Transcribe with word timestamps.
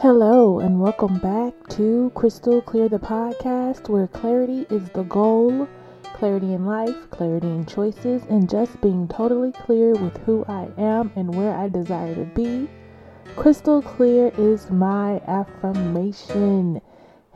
Hello, 0.00 0.60
and 0.60 0.80
welcome 0.80 1.18
back 1.18 1.52
to 1.70 2.12
Crystal 2.14 2.62
Clear 2.62 2.88
the 2.88 3.00
podcast, 3.00 3.88
where 3.88 4.06
clarity 4.06 4.64
is 4.70 4.88
the 4.90 5.02
goal 5.02 5.66
clarity 6.14 6.52
in 6.52 6.66
life, 6.66 7.10
clarity 7.10 7.48
in 7.48 7.66
choices, 7.66 8.22
and 8.30 8.48
just 8.48 8.80
being 8.80 9.08
totally 9.08 9.50
clear 9.50 9.94
with 9.94 10.16
who 10.18 10.44
I 10.46 10.68
am 10.78 11.10
and 11.16 11.34
where 11.34 11.52
I 11.52 11.68
desire 11.68 12.14
to 12.14 12.24
be. 12.26 12.68
Crystal 13.34 13.82
clear 13.82 14.30
is 14.38 14.70
my 14.70 15.20
affirmation. 15.26 16.80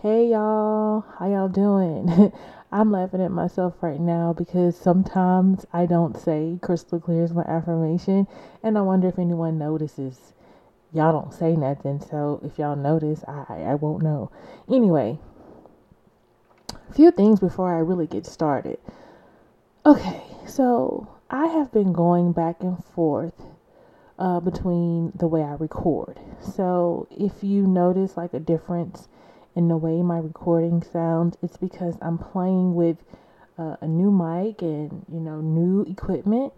Hey 0.01 0.29
y'all, 0.29 1.05
how 1.19 1.29
y'all 1.29 1.49
doing? 1.49 2.33
I'm 2.71 2.93
laughing 2.93 3.23
at 3.23 3.33
myself 3.33 3.75
right 3.81 4.01
now 4.01 4.35
because 4.35 4.77
sometimes 4.77 5.67
I 5.73 5.87
don't 5.87 6.17
say 6.17 6.61
crystal 6.63 7.01
clear 7.01 7.25
is 7.25 7.33
my 7.33 7.43
affirmation, 7.43 8.29
and 8.63 8.79
I 8.79 8.83
wonder 8.83 9.09
if 9.09 9.19
anyone 9.19 9.59
notices. 9.59 10.33
Y'all 10.95 11.13
don't 11.13 11.33
say 11.33 11.57
nothing, 11.57 12.01
so 12.01 12.41
if 12.45 12.59
y'all 12.59 12.77
notice, 12.77 13.25
I 13.27 13.63
I 13.63 13.75
won't 13.75 14.03
know. 14.03 14.31
Anyway, 14.71 15.19
a 16.89 16.93
few 16.93 17.11
things 17.11 17.41
before 17.41 17.75
I 17.75 17.79
really 17.79 18.07
get 18.07 18.27
started. 18.27 18.79
Okay, 19.87 20.23
so 20.47 21.09
I 21.31 21.47
have 21.47 21.73
been 21.73 21.93
going 21.93 22.33
back 22.33 22.63
and 22.63 22.83
forth 22.85 23.41
uh, 24.19 24.41
between 24.41 25.13
the 25.15 25.27
way 25.27 25.43
I 25.43 25.55
record. 25.55 26.21
So 26.41 27.09
if 27.11 27.43
you 27.43 27.67
notice 27.67 28.17
like 28.17 28.35
a 28.35 28.41
difference 28.41 29.09
in 29.57 29.69
the 29.69 29.77
way 29.77 30.03
my 30.03 30.19
recording 30.19 30.83
sounds, 30.83 31.37
it's 31.43 31.57
because 31.57 31.97
I'm 32.03 32.19
playing 32.19 32.75
with 32.75 32.99
uh, 33.59 33.77
a 33.81 33.89
new 33.89 34.11
mic 34.11 34.63
and 34.63 35.05
you 35.13 35.21
know 35.21 35.41
new 35.41 35.83
equipment 35.83 36.53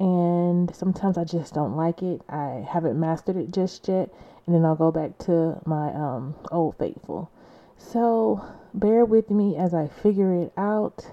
and 0.00 0.74
sometimes 0.74 1.18
I 1.18 1.24
just 1.24 1.52
don't 1.52 1.76
like 1.76 2.02
it. 2.02 2.22
I 2.26 2.66
haven't 2.66 2.98
mastered 2.98 3.36
it 3.36 3.52
just 3.52 3.86
yet, 3.86 4.08
and 4.46 4.54
then 4.54 4.64
I'll 4.64 4.74
go 4.74 4.90
back 4.90 5.18
to 5.26 5.60
my 5.66 5.92
um, 5.92 6.34
old 6.50 6.78
faithful. 6.78 7.30
So 7.76 8.42
bear 8.72 9.04
with 9.04 9.30
me 9.30 9.56
as 9.56 9.74
I 9.74 9.88
figure 9.88 10.34
it 10.34 10.52
out, 10.56 11.06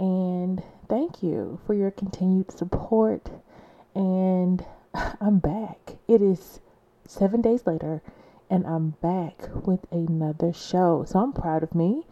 and 0.00 0.60
thank 0.88 1.22
you 1.22 1.60
for 1.64 1.74
your 1.74 1.92
continued 1.92 2.50
support. 2.50 3.30
And 3.94 4.64
I'm 5.20 5.38
back. 5.38 5.96
It 6.08 6.20
is 6.20 6.60
seven 7.06 7.40
days 7.40 7.66
later, 7.68 8.02
and 8.50 8.66
I'm 8.66 8.90
back 9.00 9.48
with 9.64 9.86
another 9.92 10.52
show. 10.52 11.04
So 11.06 11.20
I'm 11.20 11.32
proud 11.32 11.62
of 11.62 11.72
me. 11.72 12.04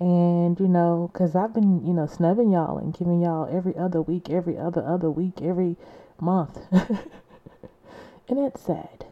And, 0.00 0.58
you 0.60 0.68
know, 0.68 1.10
because 1.12 1.34
I've 1.34 1.52
been, 1.52 1.84
you 1.84 1.92
know, 1.92 2.06
snubbing 2.06 2.52
y'all 2.52 2.78
and 2.78 2.96
giving 2.96 3.20
y'all 3.20 3.48
every 3.50 3.76
other 3.76 4.00
week, 4.00 4.30
every 4.30 4.56
other, 4.56 4.84
other 4.84 5.10
week, 5.10 5.42
every 5.42 5.76
month. 6.20 6.58
and 6.72 8.38
it's 8.38 8.60
sad. 8.60 9.06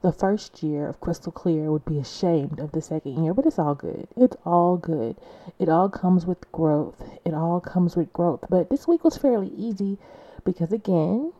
The 0.00 0.12
first 0.12 0.62
year 0.62 0.88
of 0.88 1.00
Crystal 1.00 1.32
Clear 1.32 1.72
would 1.72 1.84
be 1.84 1.98
ashamed 1.98 2.60
of 2.60 2.72
the 2.72 2.80
second 2.80 3.22
year, 3.22 3.34
but 3.34 3.44
it's 3.44 3.58
all 3.58 3.74
good. 3.74 4.06
It's 4.16 4.36
all 4.46 4.76
good. 4.76 5.16
It 5.58 5.68
all 5.68 5.88
comes 5.88 6.24
with 6.24 6.50
growth. 6.52 7.02
It 7.24 7.34
all 7.34 7.60
comes 7.60 7.96
with 7.96 8.12
growth. 8.12 8.44
But 8.48 8.70
this 8.70 8.86
week 8.86 9.04
was 9.04 9.18
fairly 9.18 9.48
easy 9.48 9.98
because, 10.44 10.72
again, 10.72 11.32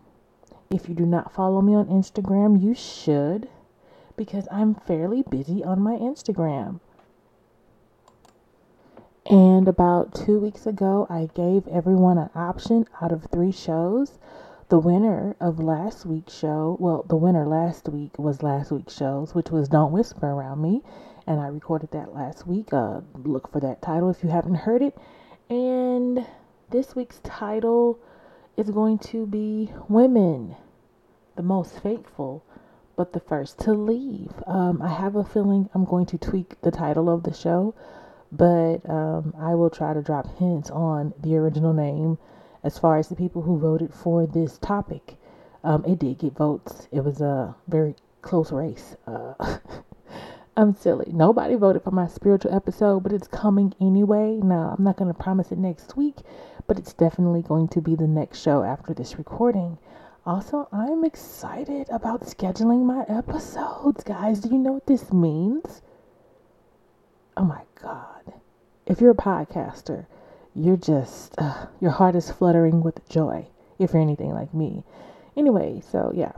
if 0.71 0.89
you 0.89 0.95
do 0.95 1.07
not 1.07 1.33
follow 1.33 1.63
me 1.63 1.75
on 1.75 1.87
Instagram, 1.87 2.61
you 2.61 2.75
should 2.75 3.49
because 4.17 4.49
I'm 4.51 4.75
fairly 4.75 5.23
busy 5.23 5.65
on 5.65 5.81
my 5.81 5.95
Instagram. 5.95 6.81
And 9.29 9.69
about 9.69 10.15
two 10.15 10.39
weeks 10.39 10.67
ago, 10.67 11.07
I 11.11 11.29
gave 11.35 11.69
everyone 11.69 12.17
an 12.17 12.31
option 12.35 12.87
out 13.03 13.13
of 13.13 13.27
three 13.27 13.53
shows. 13.53 14.19
The 14.71 14.79
winner 14.79 15.37
of 15.39 15.59
last 15.59 16.07
week's 16.07 16.33
show, 16.33 16.79
well, 16.81 17.05
the 17.07 17.17
winner 17.17 17.47
last 17.47 17.91
week 17.91 18.19
was 18.19 18.43
last 18.43 18.71
week's 18.73 18.97
shows, 18.97 19.35
which 19.35 19.51
was 19.51 19.69
Don't 19.69 19.93
Whisper 19.93 20.29
Around 20.29 20.63
Me. 20.63 20.83
And 21.27 21.41
I 21.41 21.49
recorded 21.49 21.91
that 21.91 22.15
last 22.15 22.47
week. 22.47 22.73
Uh, 22.73 23.03
look 23.23 23.53
for 23.53 23.61
that 23.61 23.83
title 23.83 24.09
if 24.09 24.25
you 24.25 24.31
haven't 24.31 24.55
heard 24.55 24.81
it. 24.81 24.97
And 25.51 26.27
this 26.71 26.97
week's 26.97 27.21
title 27.23 27.99
is 28.57 28.71
going 28.71 28.99
to 28.99 29.27
be 29.27 29.71
Women, 29.91 30.57
the 31.37 31.43
Most 31.43 31.83
Faithful, 31.83 32.45
but 32.97 33.13
the 33.13 33.21
First 33.21 33.59
to 33.61 33.75
Leave. 33.75 34.33
Um, 34.47 34.81
I 34.81 34.89
have 34.89 35.17
a 35.17 35.25
feeling 35.25 35.69
I'm 35.75 35.85
going 35.85 36.07
to 36.07 36.17
tweak 36.17 36.59
the 36.63 36.71
title 36.71 37.11
of 37.11 37.25
the 37.25 37.35
show 37.35 37.75
but 38.33 38.79
um, 38.89 39.35
I 39.39 39.55
will 39.55 39.71
try 39.71 39.95
to 39.95 40.03
drop 40.03 40.39
hints 40.39 40.71
on 40.71 41.15
the 41.21 41.37
original 41.37 41.73
name 41.73 42.19
as 42.63 42.79
far 42.79 42.99
as 42.99 43.09
the 43.09 43.17
people 43.17 43.43
who 43.43 43.59
voted 43.59 43.95
for 43.95 44.27
this 44.27 44.59
topic. 44.59 45.17
Um, 45.65 45.85
it 45.85 45.99
did 45.99 46.19
get 46.19 46.35
votes. 46.35 46.89
It 46.93 47.05
was 47.05 47.21
a 47.21 47.55
very 47.67 47.95
close 48.23 48.53
race. 48.53 48.97
Uh, 49.07 49.59
I'm 50.57 50.75
silly. 50.75 51.13
Nobody 51.13 51.55
voted 51.55 51.83
for 51.83 51.93
my 51.93 52.09
spiritual 52.09 52.55
episode, 52.55 53.05
but 53.05 53.13
it's 53.13 53.29
coming 53.29 53.75
anyway. 53.81 54.41
Now, 54.43 54.75
I'm 54.77 54.85
not 54.85 54.97
going 54.97 55.13
to 55.13 55.19
promise 55.19 55.53
it 55.53 55.59
next 55.59 55.97
week, 55.97 56.17
but 56.67 56.79
it's 56.79 56.93
definitely 56.93 57.43
going 57.43 57.69
to 57.69 57.81
be 57.81 57.95
the 57.95 58.09
next 58.09 58.43
show 58.43 58.63
after 58.65 58.93
this 58.93 59.19
recording. 59.19 59.79
Also, 60.27 60.69
I'm 60.73 61.05
excited 61.05 61.89
about 61.91 62.23
scheduling 62.23 62.85
my 62.85 63.05
episodes, 63.09 64.03
guys. 64.05 64.41
Do 64.41 64.51
you 64.51 64.59
know 64.59 64.73
what 64.73 64.87
this 64.87 65.13
means? 65.13 65.81
Oh 67.37 67.45
my 67.45 67.63
God. 67.81 68.18
If 68.89 69.03
you're 69.03 69.11
a 69.11 69.15
podcaster, 69.15 70.07
you're 70.55 70.79
just, 70.79 71.35
uh, 71.37 71.67
your 71.79 71.91
heart 71.91 72.15
is 72.15 72.31
fluttering 72.31 72.83
with 72.83 73.07
joy, 73.07 73.47
if 73.79 73.93
you're 73.93 74.01
anything 74.01 74.33
like 74.33 74.55
me. 74.55 74.83
Anyway, 75.37 75.83
so 75.93 76.11
yeah. 76.15 76.33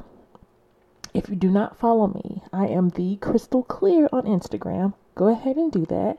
If 1.15 1.29
you 1.29 1.37
do 1.37 1.49
not 1.49 1.79
follow 1.79 2.09
me, 2.09 2.43
I 2.53 2.67
am 2.67 2.89
the 2.89 3.15
Crystal 3.17 3.63
Clear 3.63 4.09
on 4.13 4.25
Instagram. 4.25 4.95
Go 5.15 5.29
ahead 5.29 5.59
and 5.59 5.71
do 5.71 5.87
that. 5.87 6.19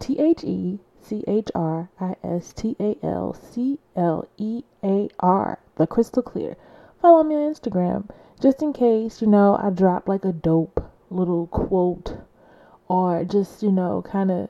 T 0.00 0.18
H 0.18 0.42
E 0.42 0.80
C 1.00 1.22
H 1.28 1.52
R 1.54 1.88
I 2.00 2.16
S 2.24 2.52
T 2.52 2.74
A 2.80 2.96
L 3.00 3.32
C 3.34 3.78
L 3.94 4.26
E 4.38 4.64
A 4.82 5.08
R. 5.20 5.60
The 5.76 5.86
Crystal 5.86 6.24
Clear. 6.24 6.56
Follow 7.00 7.22
me 7.22 7.36
on 7.36 7.54
Instagram 7.54 8.10
just 8.40 8.60
in 8.60 8.72
case, 8.72 9.22
you 9.22 9.28
know, 9.28 9.56
I 9.56 9.70
drop 9.70 10.08
like 10.08 10.24
a 10.24 10.32
dope 10.32 10.90
little 11.10 11.46
quote 11.46 12.16
or 12.88 13.22
just, 13.22 13.62
you 13.62 13.70
know, 13.70 14.02
kind 14.02 14.32
of 14.32 14.48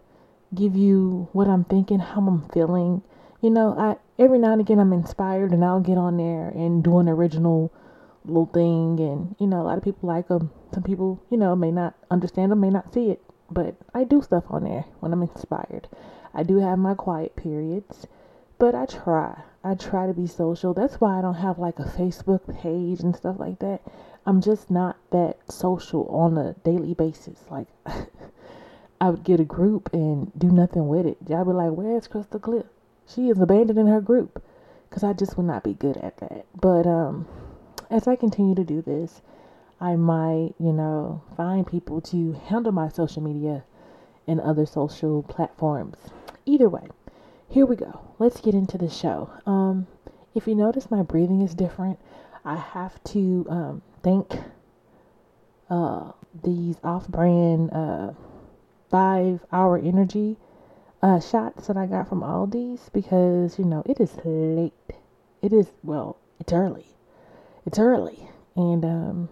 give 0.54 0.76
you 0.76 1.28
what 1.32 1.48
I'm 1.48 1.64
thinking, 1.64 1.98
how 1.98 2.20
I'm 2.26 2.48
feeling. 2.48 3.02
You 3.40 3.50
know, 3.50 3.74
I 3.78 3.96
every 4.22 4.38
now 4.38 4.52
and 4.52 4.60
again 4.60 4.78
I'm 4.78 4.92
inspired 4.92 5.52
and 5.52 5.64
I'll 5.64 5.80
get 5.80 5.98
on 5.98 6.16
there 6.16 6.48
and 6.48 6.84
do 6.84 6.98
an 6.98 7.08
original 7.08 7.72
little 8.24 8.46
thing 8.46 9.00
and 9.00 9.34
you 9.38 9.46
know, 9.46 9.62
a 9.62 9.64
lot 9.64 9.78
of 9.78 9.84
people 9.84 10.08
like 10.08 10.28
them. 10.28 10.50
Some 10.72 10.82
people, 10.82 11.22
you 11.30 11.36
know, 11.36 11.56
may 11.56 11.70
not 11.70 11.94
understand 12.10 12.52
them, 12.52 12.60
may 12.60 12.70
not 12.70 12.92
see 12.92 13.10
it, 13.10 13.22
but 13.50 13.76
I 13.94 14.04
do 14.04 14.22
stuff 14.22 14.44
on 14.50 14.64
there 14.64 14.84
when 15.00 15.12
I'm 15.12 15.22
inspired. 15.22 15.88
I 16.34 16.42
do 16.42 16.58
have 16.58 16.78
my 16.78 16.94
quiet 16.94 17.34
periods, 17.36 18.06
but 18.58 18.74
I 18.74 18.86
try. 18.86 19.42
I 19.64 19.74
try 19.74 20.06
to 20.06 20.14
be 20.14 20.26
social. 20.26 20.72
That's 20.74 21.00
why 21.00 21.18
I 21.18 21.22
don't 21.22 21.34
have 21.34 21.58
like 21.58 21.78
a 21.78 21.84
Facebook 21.84 22.60
page 22.60 23.00
and 23.00 23.14
stuff 23.16 23.36
like 23.38 23.58
that. 23.58 23.82
I'm 24.26 24.40
just 24.40 24.70
not 24.70 24.96
that 25.10 25.38
social 25.50 26.06
on 26.08 26.38
a 26.38 26.54
daily 26.64 26.94
basis. 26.94 27.38
Like 27.50 27.66
I 29.00 29.10
would 29.10 29.24
get 29.24 29.40
a 29.40 29.44
group 29.44 29.90
and 29.92 30.30
do 30.38 30.50
nothing 30.50 30.88
with 30.88 31.06
it. 31.06 31.16
Y'all 31.26 31.44
be 31.44 31.52
like, 31.52 31.72
"Where's 31.72 32.06
Crystal 32.06 32.38
Clear?" 32.38 32.64
She 33.06 33.28
is 33.30 33.40
abandoning 33.40 33.86
her 33.86 34.00
group 34.00 34.42
because 34.88 35.02
I 35.02 35.14
just 35.14 35.36
would 35.36 35.46
not 35.46 35.64
be 35.64 35.74
good 35.74 35.96
at 35.96 36.18
that. 36.18 36.44
But 36.60 36.86
um, 36.86 37.26
as 37.88 38.06
I 38.06 38.16
continue 38.16 38.54
to 38.54 38.64
do 38.64 38.82
this, 38.82 39.22
I 39.80 39.96
might, 39.96 40.54
you 40.58 40.72
know, 40.72 41.22
find 41.36 41.66
people 41.66 42.00
to 42.02 42.32
handle 42.32 42.72
my 42.72 42.88
social 42.88 43.22
media 43.22 43.64
and 44.26 44.40
other 44.40 44.66
social 44.66 45.22
platforms. 45.22 45.96
Either 46.44 46.68
way, 46.68 46.88
here 47.48 47.66
we 47.66 47.76
go. 47.76 48.00
Let's 48.18 48.40
get 48.40 48.54
into 48.54 48.76
the 48.76 48.90
show. 48.90 49.30
Um, 49.46 49.86
if 50.34 50.46
you 50.46 50.54
notice, 50.54 50.90
my 50.90 51.02
breathing 51.02 51.40
is 51.40 51.54
different. 51.54 51.98
I 52.44 52.56
have 52.56 53.02
to 53.04 53.46
um, 53.48 53.82
thank 54.02 54.38
uh, 55.70 56.12
these 56.44 56.76
off-brand. 56.84 57.70
Uh, 57.72 58.12
five 58.90 59.40
hour 59.52 59.78
energy 59.78 60.36
uh, 61.02 61.20
shots 61.20 61.68
that 61.68 61.76
I 61.76 61.86
got 61.86 62.08
from 62.08 62.20
Aldi's 62.20 62.90
because, 62.92 63.58
you 63.58 63.64
know, 63.64 63.82
it 63.86 64.00
is 64.00 64.12
late. 64.24 64.72
It 65.40 65.52
is, 65.52 65.66
well, 65.82 66.18
it's 66.38 66.52
early. 66.52 66.86
It's 67.64 67.78
early. 67.78 68.28
And 68.56 68.84
um, 68.84 69.28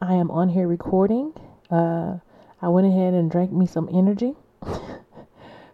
I 0.00 0.14
am 0.14 0.30
on 0.30 0.48
here 0.48 0.66
recording. 0.66 1.34
Uh, 1.70 2.18
I 2.62 2.68
went 2.68 2.86
ahead 2.86 3.12
and 3.12 3.30
drank 3.30 3.52
me 3.52 3.66
some 3.66 3.88
energy 3.92 4.34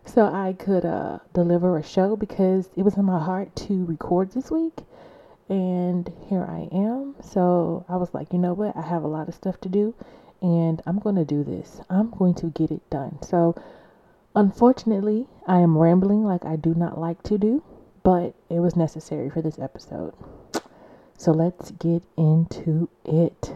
so 0.06 0.25
I 0.27 0.55
could 0.55 0.85
uh, 0.87 1.19
deliver 1.35 1.77
a 1.77 1.83
show 1.83 2.17
because 2.17 2.71
it 2.77 2.83
was 2.83 2.97
in 2.97 3.05
my 3.05 3.23
heart 3.23 3.55
to 3.56 3.85
record 3.85 4.33
this 4.33 4.50
week. 4.50 4.79
And 5.49 6.11
here 6.29 6.45
I 6.45 6.69
am. 6.73 7.15
So 7.23 7.85
I 7.89 7.97
was 7.97 8.12
like, 8.12 8.33
you 8.33 8.39
know 8.39 8.55
what? 8.55 8.77
I 8.77 8.83
have 8.83 9.03
a 9.05 9.09
lot 9.09 9.29
of 9.29 9.35
stuff 9.35 9.61
to 9.61 9.69
do 9.69 9.95
and 10.40 10.82
I'm 10.87 10.99
going 10.99 11.17
to 11.17 11.25
do 11.25 11.44
this. 11.44 11.81
I'm 11.90 12.11
going 12.11 12.35
to 12.35 12.46
get 12.46 12.70
it 12.70 12.88
done. 12.90 13.19
So, 13.23 13.55
unfortunately, 14.35 15.26
I 15.46 15.58
am 15.61 15.76
rambling 15.76 16.25
like 16.25 16.44
I 16.44 16.56
do 16.56 16.75
not 16.75 16.99
like 16.99 17.23
to 17.25 17.38
do, 17.38 17.62
but 18.02 18.35
it 18.49 18.61
was 18.61 18.76
necessary 18.76 19.31
for 19.31 19.43
this 19.43 19.58
episode. 19.58 20.14
So, 21.17 21.32
let's 21.32 21.73
get 21.73 22.02
into 22.17 22.88
it. 23.05 23.55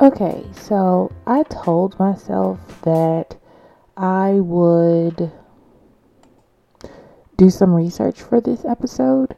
Okay, 0.00 0.44
so 0.52 1.12
I 1.26 1.44
told 1.44 1.98
myself 1.98 2.80
that 2.82 3.36
I 3.96 4.32
would 4.32 5.30
do 7.36 7.50
some 7.50 7.74
research 7.74 8.22
for 8.22 8.40
this 8.40 8.64
episode, 8.64 9.36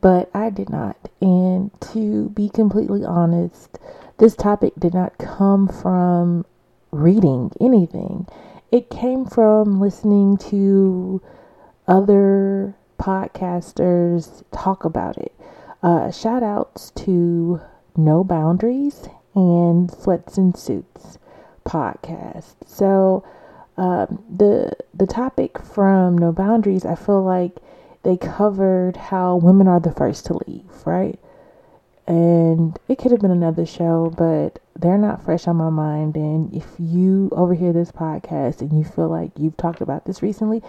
but 0.00 0.30
I 0.34 0.50
did 0.50 0.70
not. 0.70 0.96
And 1.20 1.70
to 1.92 2.28
be 2.30 2.48
completely 2.48 3.04
honest, 3.04 3.78
this 4.18 4.34
topic 4.34 4.72
did 4.78 4.94
not 4.94 5.18
come 5.18 5.68
from 5.68 6.44
reading 6.90 7.52
anything, 7.60 8.26
it 8.72 8.90
came 8.90 9.24
from 9.24 9.80
listening 9.80 10.36
to 10.36 11.20
other 11.86 12.74
podcasters 12.98 14.42
talk 14.52 14.84
about 14.84 15.16
it. 15.18 15.32
Uh, 15.82 16.10
shout 16.10 16.42
outs 16.42 16.90
to 16.92 17.60
No 17.96 18.24
Boundaries 18.24 19.08
and 19.34 19.90
Sweats 19.90 20.38
and 20.38 20.56
Suits 20.56 21.18
podcast. 21.64 22.54
So 22.64 23.24
um, 23.76 24.24
the 24.34 24.72
the 24.94 25.06
topic 25.06 25.58
from 25.60 26.16
No 26.16 26.32
Boundaries, 26.32 26.84
I 26.84 26.94
feel 26.94 27.22
like 27.22 27.58
they 28.02 28.16
covered 28.16 28.96
how 28.96 29.36
women 29.36 29.68
are 29.68 29.80
the 29.80 29.92
first 29.92 30.26
to 30.26 30.38
leave, 30.46 30.86
right? 30.86 31.18
And 32.06 32.78
it 32.88 32.98
could 32.98 33.10
have 33.10 33.20
been 33.20 33.32
another 33.32 33.66
show, 33.66 34.12
but 34.16 34.60
they're 34.78 34.98
not 34.98 35.24
fresh 35.24 35.48
on 35.48 35.56
my 35.56 35.70
mind. 35.70 36.16
And 36.16 36.54
if 36.54 36.66
you 36.78 37.30
overhear 37.32 37.72
this 37.72 37.90
podcast 37.90 38.60
and 38.60 38.78
you 38.78 38.84
feel 38.84 39.08
like 39.08 39.32
you've 39.36 39.56
talked 39.56 39.80
about 39.80 40.04
this 40.04 40.22
recently, 40.22 40.62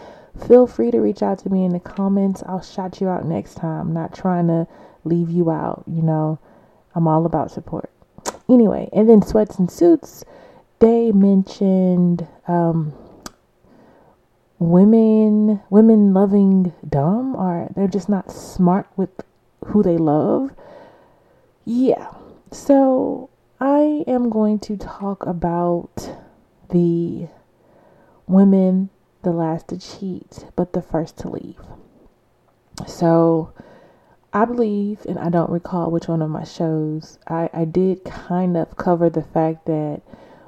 feel 0.47 0.65
free 0.65 0.89
to 0.91 0.99
reach 0.99 1.21
out 1.21 1.39
to 1.39 1.49
me 1.49 1.63
in 1.63 1.73
the 1.73 1.79
comments. 1.79 2.41
I'll 2.47 2.61
shout 2.61 2.99
you 3.01 3.07
out 3.07 3.25
next 3.25 3.55
time. 3.55 3.89
I'm 3.89 3.93
not 3.93 4.15
trying 4.15 4.47
to 4.47 4.67
leave 5.03 5.29
you 5.29 5.51
out, 5.51 5.83
you 5.85 6.01
know. 6.01 6.39
I'm 6.95 7.07
all 7.07 7.25
about 7.27 7.51
support. 7.51 7.91
Anyway, 8.49 8.89
and 8.91 9.07
then 9.07 9.21
Sweats 9.21 9.59
and 9.59 9.69
Suits, 9.69 10.25
they 10.79 11.11
mentioned 11.11 12.27
um, 12.47 12.93
women 14.59 15.61
women 15.69 16.13
loving 16.13 16.73
dumb 16.87 17.35
or 17.35 17.69
they're 17.75 17.87
just 17.87 18.09
not 18.09 18.31
smart 18.31 18.87
with 18.95 19.09
who 19.65 19.83
they 19.83 19.97
love. 19.97 20.51
Yeah. 21.69 22.13
So 22.49 23.29
I 23.59 24.05
am 24.07 24.29
going 24.29 24.59
to 24.59 24.77
talk 24.77 25.25
about 25.25 26.15
the 26.69 27.27
women 28.25 28.89
the 29.21 29.31
last 29.31 29.67
to 29.67 29.77
cheat 29.77 30.45
but 30.55 30.71
the 30.71 30.81
first 30.81 31.17
to 31.17 31.29
leave. 31.29 31.59
So 32.87 33.51
I 34.31 34.45
believe, 34.45 35.05
and 35.09 35.19
I 35.19 35.27
don't 35.27 35.49
recall 35.49 35.91
which 35.91 36.07
one 36.07 36.21
of 36.21 36.29
my 36.29 36.45
shows, 36.45 37.19
I, 37.27 37.49
I 37.53 37.65
did 37.65 38.05
kind 38.05 38.55
of 38.55 38.77
cover 38.77 39.09
the 39.09 39.23
fact 39.23 39.65
that 39.65 40.03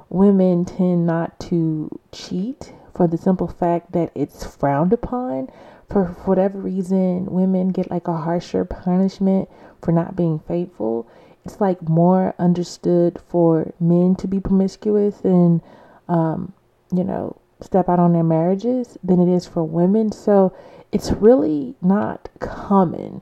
women 0.07 0.63
tend 0.63 1.05
not 1.05 1.37
to 1.41 1.99
cheat 2.13 2.71
for 2.95 3.07
the 3.07 3.17
simple 3.17 3.49
fact 3.49 3.91
that 3.91 4.13
it's 4.15 4.45
frowned 4.45 4.93
upon. 4.93 5.49
For 5.89 6.05
whatever 6.25 6.59
reason, 6.59 7.25
women 7.25 7.69
get 7.69 7.89
like 7.89 8.07
a 8.07 8.17
harsher 8.17 8.63
punishment 8.63 9.49
for 9.81 9.91
not 9.91 10.15
being 10.15 10.39
faithful. 10.39 11.07
It's 11.43 11.59
like 11.59 11.81
more 11.81 12.35
understood 12.37 13.19
for 13.27 13.73
men 13.79 14.15
to 14.17 14.27
be 14.27 14.39
promiscuous 14.39 15.21
and, 15.21 15.61
um, 16.07 16.53
you 16.93 17.03
know, 17.03 17.37
step 17.61 17.89
out 17.89 17.99
on 17.99 18.13
their 18.13 18.23
marriages 18.23 18.97
than 19.03 19.19
it 19.19 19.33
is 19.33 19.47
for 19.47 19.63
women. 19.63 20.11
So 20.11 20.55
it's 20.91 21.11
really 21.11 21.75
not 21.81 22.29
common 22.39 23.21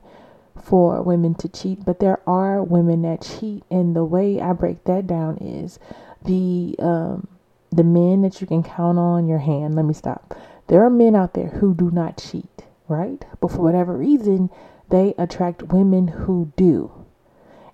for 0.62 1.02
women 1.02 1.34
to 1.36 1.48
cheat, 1.48 1.84
but 1.84 2.00
there 2.00 2.20
are 2.26 2.62
women 2.62 3.02
that 3.02 3.22
cheat, 3.22 3.62
and 3.70 3.96
the 3.96 4.04
way 4.04 4.40
I 4.40 4.52
break 4.52 4.84
that 4.84 5.06
down 5.06 5.38
is 5.38 5.78
the 6.24 6.76
um, 6.78 7.28
the 7.70 7.84
men 7.84 8.22
that 8.22 8.40
you 8.40 8.46
can 8.46 8.62
count 8.62 8.98
on 8.98 9.28
your 9.28 9.38
hand. 9.38 9.74
Let 9.74 9.84
me 9.84 9.94
stop. 9.94 10.34
There 10.68 10.84
are 10.84 10.90
men 10.90 11.16
out 11.16 11.34
there 11.34 11.48
who 11.48 11.74
do 11.74 11.90
not 11.90 12.18
cheat, 12.18 12.64
right? 12.88 13.24
But 13.40 13.50
for 13.50 13.62
whatever 13.62 13.96
reason, 13.96 14.50
they 14.90 15.14
attract 15.18 15.72
women 15.72 16.08
who 16.08 16.52
do. 16.56 16.92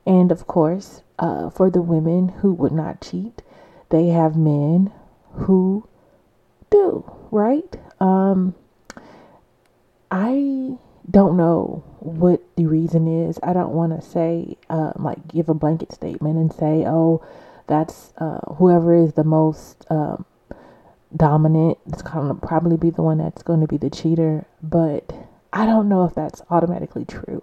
And 0.07 0.31
of 0.31 0.47
course, 0.47 1.03
uh, 1.19 1.51
for 1.51 1.71
the 1.71 1.83
women 1.83 2.29
who 2.29 2.53
would 2.55 2.73
not 2.73 3.01
cheat, 3.01 3.43
they 3.91 4.09
have 4.09 4.37
men 4.37 4.93
who 5.33 5.87
do, 6.71 7.05
right? 7.31 7.77
Um, 8.01 8.55
I 10.11 10.79
don't 11.11 11.37
know 11.37 11.83
what 12.01 12.43
the 12.57 12.67
reason 12.67 13.09
is. 13.09 13.39
I 13.43 13.53
don't 13.53 13.73
want 13.73 14.01
to 14.01 14.09
say, 14.09 14.57
uh, 14.71 14.93
like, 14.97 15.27
give 15.29 15.49
a 15.49 15.55
blanket 15.55 15.93
statement 15.93 16.37
and 16.37 16.53
say, 16.53 16.85
oh, 16.87 17.25
that's 17.67 18.13
uh, 18.19 18.39
whoever 18.55 18.95
is 18.95 19.15
the 19.15 19.25
most 19.25 19.85
um, 19.91 20.25
dominant. 21.17 21.79
It's 21.87 22.03
to 22.03 22.39
probably 22.43 22.77
be 22.77 22.91
the 22.91 23.03
one 23.03 23.19
that's 23.19 23.43
going 23.43 23.61
to 23.61 23.67
be 23.67 23.77
the 23.77 23.91
cheater. 23.91 24.47
But 24.63 25.13
I 25.53 25.67
don't 25.67 25.89
know 25.89 26.05
if 26.05 26.15
that's 26.15 26.43
automatically 26.51 27.05
true. 27.05 27.43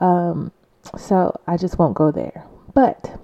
Um, 0.00 0.52
so 0.98 1.38
I 1.46 1.56
just 1.56 1.78
won't 1.78 1.94
go 1.94 2.10
there. 2.10 2.44
But 2.74 3.18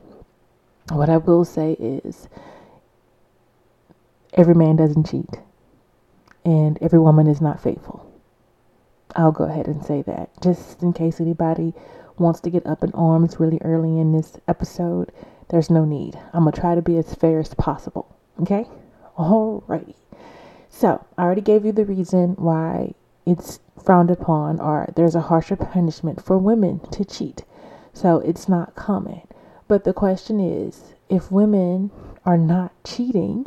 what 0.91 1.09
I 1.09 1.19
will 1.19 1.45
say 1.45 1.73
is 1.73 2.29
every 4.35 4.55
man 4.55 4.77
doesn't 4.77 5.09
cheat, 5.09 5.39
and 6.45 6.79
every 6.81 6.99
woman 6.99 7.27
is 7.27 7.41
not 7.41 7.63
faithful. 7.63 8.09
I'll 9.15 9.33
go 9.33 9.45
ahead 9.45 9.67
and 9.67 9.85
say 9.85 10.03
that 10.03 10.31
just 10.43 10.83
in 10.83 10.93
case 10.93 11.21
anybody 11.21 11.75
wants 12.19 12.41
to 12.41 12.51
get 12.51 12.67
up 12.67 12.83
in 12.83 12.93
arms 12.93 13.39
really 13.39 13.59
early 13.63 13.99
in 13.99 14.13
this 14.13 14.39
episode. 14.49 15.13
There's 15.51 15.71
no 15.71 15.85
need. 15.85 16.19
I'm 16.33 16.45
going 16.45 16.53
to 16.53 16.61
try 16.61 16.75
to 16.75 16.83
be 16.83 16.97
as 16.97 17.15
fair 17.15 17.41
as 17.41 17.53
possible. 17.55 18.17
Okay? 18.41 18.67
Alrighty. 19.17 19.95
So, 20.69 21.05
I 21.19 21.23
already 21.25 21.43
gave 21.43 21.65
you 21.67 21.73
the 21.73 21.85
reason 21.85 22.31
why 22.39 22.95
it's 23.27 23.61
frowned 23.83 24.11
upon 24.11 24.59
or 24.59 24.93
there's 24.97 25.15
a 25.15 25.21
harsher 25.21 25.57
punishment 25.57 26.25
for 26.25 26.39
women 26.39 26.81
to 26.93 27.05
cheat. 27.05 27.45
So, 27.93 28.19
it's 28.21 28.49
not 28.49 28.75
common. 28.75 29.23
But 29.69 29.85
the 29.85 29.93
question 29.93 30.41
is 30.41 30.95
if 31.09 31.31
women 31.31 31.91
are 32.25 32.39
not 32.39 32.73
cheating, 32.85 33.47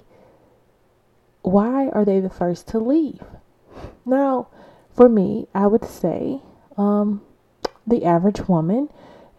why 1.41 1.89
are 1.89 2.05
they 2.05 2.19
the 2.19 2.29
first 2.29 2.67
to 2.69 2.79
leave? 2.79 3.23
Now, 4.05 4.47
for 4.93 5.09
me, 5.09 5.47
I 5.53 5.67
would 5.67 5.83
say 5.83 6.41
um, 6.77 7.21
the 7.85 8.05
average 8.05 8.47
woman 8.47 8.89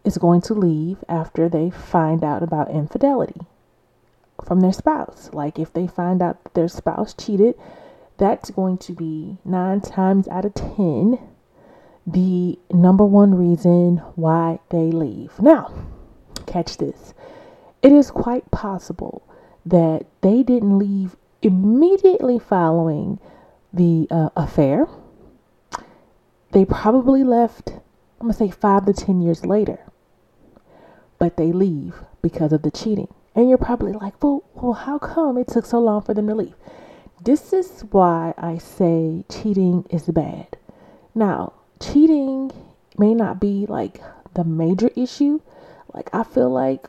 is 0.04 0.18
going 0.18 0.40
to 0.42 0.54
leave 0.54 1.04
after 1.08 1.48
they 1.48 1.70
find 1.70 2.22
out 2.22 2.42
about 2.42 2.70
infidelity 2.70 3.46
from 4.44 4.60
their 4.60 4.72
spouse. 4.72 5.30
Like 5.32 5.58
if 5.58 5.72
they 5.72 5.86
find 5.86 6.22
out 6.22 6.42
that 6.44 6.54
their 6.54 6.68
spouse 6.68 7.14
cheated, 7.14 7.54
that's 8.18 8.50
going 8.50 8.78
to 8.78 8.92
be 8.92 9.38
nine 9.44 9.80
times 9.80 10.28
out 10.28 10.44
of 10.44 10.54
ten 10.54 11.18
the 12.06 12.58
number 12.70 13.04
one 13.04 13.34
reason 13.34 13.96
why 14.14 14.60
they 14.70 14.92
leave. 14.92 15.40
Now, 15.40 15.74
catch 16.46 16.76
this. 16.76 17.14
It 17.82 17.90
is 17.90 18.10
quite 18.10 18.50
possible 18.52 19.26
that 19.64 20.06
they 20.20 20.44
didn't 20.44 20.78
leave 20.78 21.16
immediately 21.42 22.38
following 22.38 23.18
the 23.72 24.06
uh, 24.10 24.30
affair 24.36 24.86
they 26.56 26.64
probably 26.64 27.22
left, 27.22 27.68
I'm 28.18 28.28
going 28.28 28.32
to 28.32 28.38
say 28.38 28.50
five 28.50 28.86
to 28.86 28.92
10 28.94 29.20
years 29.20 29.44
later, 29.44 29.78
but 31.18 31.36
they 31.36 31.52
leave 31.52 31.96
because 32.22 32.50
of 32.50 32.62
the 32.62 32.70
cheating. 32.70 33.12
And 33.36 33.50
you're 33.50 33.58
probably 33.58 33.92
like, 33.92 34.22
well, 34.24 34.42
well, 34.54 34.72
how 34.72 34.98
come 34.98 35.36
it 35.36 35.46
took 35.46 35.66
so 35.66 35.78
long 35.78 36.00
for 36.00 36.14
them 36.14 36.26
to 36.28 36.34
leave? 36.34 36.54
This 37.22 37.52
is 37.52 37.84
why 37.90 38.32
I 38.38 38.56
say 38.56 39.24
cheating 39.28 39.84
is 39.90 40.06
bad. 40.06 40.56
Now, 41.14 41.52
cheating 41.78 42.50
may 42.96 43.12
not 43.12 43.38
be 43.38 43.66
like 43.66 44.00
the 44.32 44.42
major 44.42 44.90
issue. 44.96 45.40
Like, 45.92 46.08
I 46.14 46.22
feel 46.22 46.48
like 46.48 46.88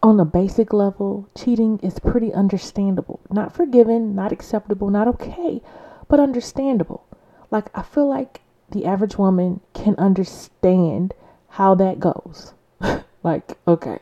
on 0.00 0.20
a 0.20 0.24
basic 0.24 0.72
level, 0.72 1.28
cheating 1.36 1.80
is 1.82 1.98
pretty 1.98 2.32
understandable. 2.32 3.18
Not 3.30 3.52
forgiven, 3.52 4.14
not 4.14 4.30
acceptable, 4.30 4.90
not 4.90 5.08
okay, 5.08 5.60
but 6.06 6.20
understandable. 6.20 7.04
Like, 7.50 7.66
I 7.76 7.82
feel 7.82 8.08
like 8.08 8.42
the 8.70 8.86
average 8.86 9.18
woman 9.18 9.60
can 9.74 9.96
understand 9.96 11.14
how 11.48 11.74
that 11.74 11.98
goes. 11.98 12.52
like, 13.24 13.58
okay, 13.66 13.98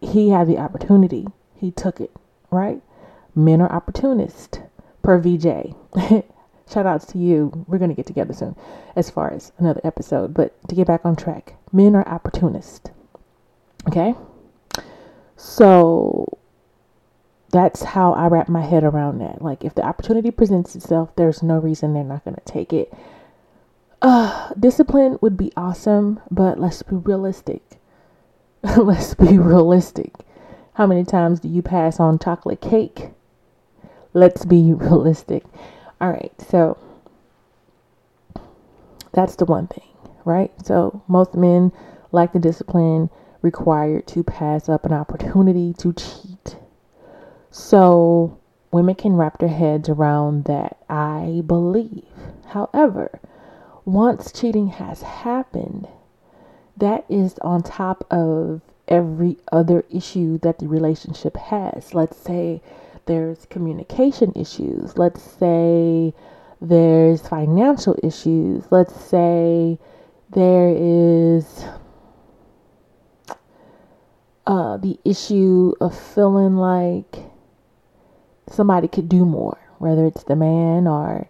he 0.00 0.30
had 0.30 0.46
the 0.46 0.58
opportunity, 0.58 1.26
he 1.56 1.70
took 1.70 2.00
it, 2.00 2.10
right? 2.50 2.80
Men 3.34 3.60
are 3.60 3.72
opportunists, 3.72 4.58
per 5.02 5.18
VJ. 5.18 5.74
Shout 6.70 6.86
outs 6.86 7.06
to 7.06 7.18
you. 7.18 7.64
We're 7.66 7.78
going 7.78 7.90
to 7.90 7.96
get 7.96 8.06
together 8.06 8.32
soon 8.32 8.54
as 8.94 9.10
far 9.10 9.32
as 9.32 9.52
another 9.58 9.80
episode. 9.82 10.32
But 10.32 10.54
to 10.68 10.74
get 10.74 10.86
back 10.86 11.04
on 11.04 11.16
track, 11.16 11.54
men 11.72 11.96
are 11.96 12.06
opportunists. 12.08 12.90
Okay? 13.88 14.14
So 15.36 16.38
that's 17.50 17.82
how 17.82 18.12
I 18.12 18.28
wrap 18.28 18.48
my 18.48 18.60
head 18.60 18.84
around 18.84 19.18
that. 19.18 19.42
Like, 19.42 19.64
if 19.64 19.74
the 19.74 19.82
opportunity 19.82 20.30
presents 20.30 20.76
itself, 20.76 21.14
there's 21.16 21.42
no 21.42 21.58
reason 21.58 21.92
they're 21.92 22.04
not 22.04 22.24
going 22.24 22.36
to 22.36 22.52
take 22.52 22.72
it. 22.72 22.92
Uh, 24.00 24.52
discipline 24.58 25.18
would 25.20 25.36
be 25.36 25.52
awesome, 25.56 26.20
but 26.30 26.58
let's 26.58 26.82
be 26.82 26.96
realistic. 26.96 27.79
let's 28.76 29.14
be 29.14 29.38
realistic. 29.38 30.12
How 30.74 30.86
many 30.86 31.04
times 31.04 31.40
do 31.40 31.48
you 31.48 31.62
pass 31.62 31.98
on 31.98 32.18
chocolate 32.18 32.60
cake? 32.60 33.10
Let's 34.12 34.44
be 34.44 34.72
realistic. 34.74 35.44
All 36.00 36.10
right, 36.10 36.32
so 36.40 36.76
that's 39.12 39.36
the 39.36 39.46
one 39.46 39.66
thing, 39.66 39.88
right? 40.24 40.52
So 40.64 41.02
most 41.08 41.34
men 41.34 41.72
lack 42.12 42.32
the 42.32 42.38
discipline 42.38 43.08
required 43.40 44.06
to 44.08 44.22
pass 44.22 44.68
up 44.68 44.84
an 44.84 44.92
opportunity 44.92 45.72
to 45.78 45.94
cheat. 45.94 46.56
So 47.50 48.38
women 48.70 48.94
can 48.94 49.16
wrap 49.16 49.38
their 49.38 49.48
heads 49.48 49.88
around 49.88 50.44
that, 50.44 50.76
I 50.88 51.42
believe. 51.46 52.04
However, 52.48 53.20
once 53.86 54.32
cheating 54.32 54.68
has 54.68 55.02
happened, 55.02 55.88
that 56.80 57.04
is 57.08 57.38
on 57.40 57.62
top 57.62 58.06
of 58.10 58.60
every 58.88 59.36
other 59.52 59.84
issue 59.90 60.38
that 60.38 60.58
the 60.58 60.68
relationship 60.68 61.36
has. 61.36 61.94
Let's 61.94 62.16
say 62.16 62.60
there's 63.06 63.46
communication 63.46 64.32
issues. 64.34 64.98
Let's 64.98 65.22
say 65.22 66.12
there's 66.60 67.26
financial 67.26 67.96
issues. 68.02 68.64
Let's 68.70 68.94
say 69.04 69.78
there 70.30 70.74
is 70.76 71.64
uh, 74.46 74.76
the 74.78 74.98
issue 75.04 75.72
of 75.80 75.96
feeling 75.98 76.56
like 76.56 77.16
somebody 78.50 78.88
could 78.88 79.08
do 79.08 79.24
more, 79.24 79.58
whether 79.78 80.04
it's 80.06 80.24
the 80.24 80.36
man 80.36 80.86
or, 80.86 81.28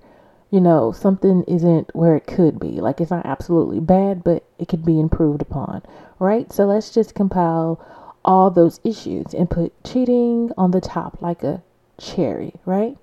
you 0.50 0.60
know, 0.60 0.92
something 0.92 1.44
isn't 1.44 1.94
where 1.94 2.16
it 2.16 2.26
could 2.26 2.58
be. 2.58 2.80
Like 2.80 3.00
it's 3.00 3.10
not 3.10 3.26
absolutely 3.26 3.80
bad, 3.80 4.24
but 4.24 4.44
it 4.58 4.68
could 4.68 4.84
be 4.84 4.98
improved 4.98 5.42
upon, 5.42 5.82
right? 6.18 6.52
So 6.52 6.66
let's 6.66 6.90
just 6.90 7.14
compile 7.14 7.80
all 8.24 8.50
those 8.50 8.80
issues 8.84 9.32
and 9.32 9.48
put 9.48 9.72
cheating 9.84 10.52
on 10.58 10.72
the 10.72 10.80
top 10.80 11.22
like 11.22 11.42
a 11.44 11.62
cherry, 11.98 12.54
right? 12.66 12.96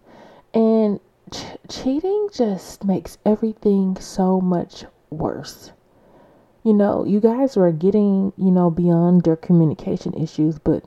And 0.53 0.99
ch- 1.31 1.57
cheating 1.69 2.29
just 2.33 2.83
makes 2.83 3.17
everything 3.25 3.97
so 3.97 4.41
much 4.41 4.85
worse. 5.09 5.71
You 6.63 6.73
know, 6.73 7.05
you 7.05 7.21
guys 7.21 7.55
are 7.55 7.71
getting, 7.71 8.33
you 8.37 8.51
know, 8.51 8.69
beyond 8.69 9.23
their 9.23 9.37
communication 9.37 10.13
issues, 10.13 10.59
but 10.59 10.83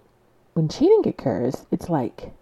when 0.53 0.69
cheating 0.69 1.03
occurs, 1.07 1.67
it's 1.71 1.89
like 1.89 2.33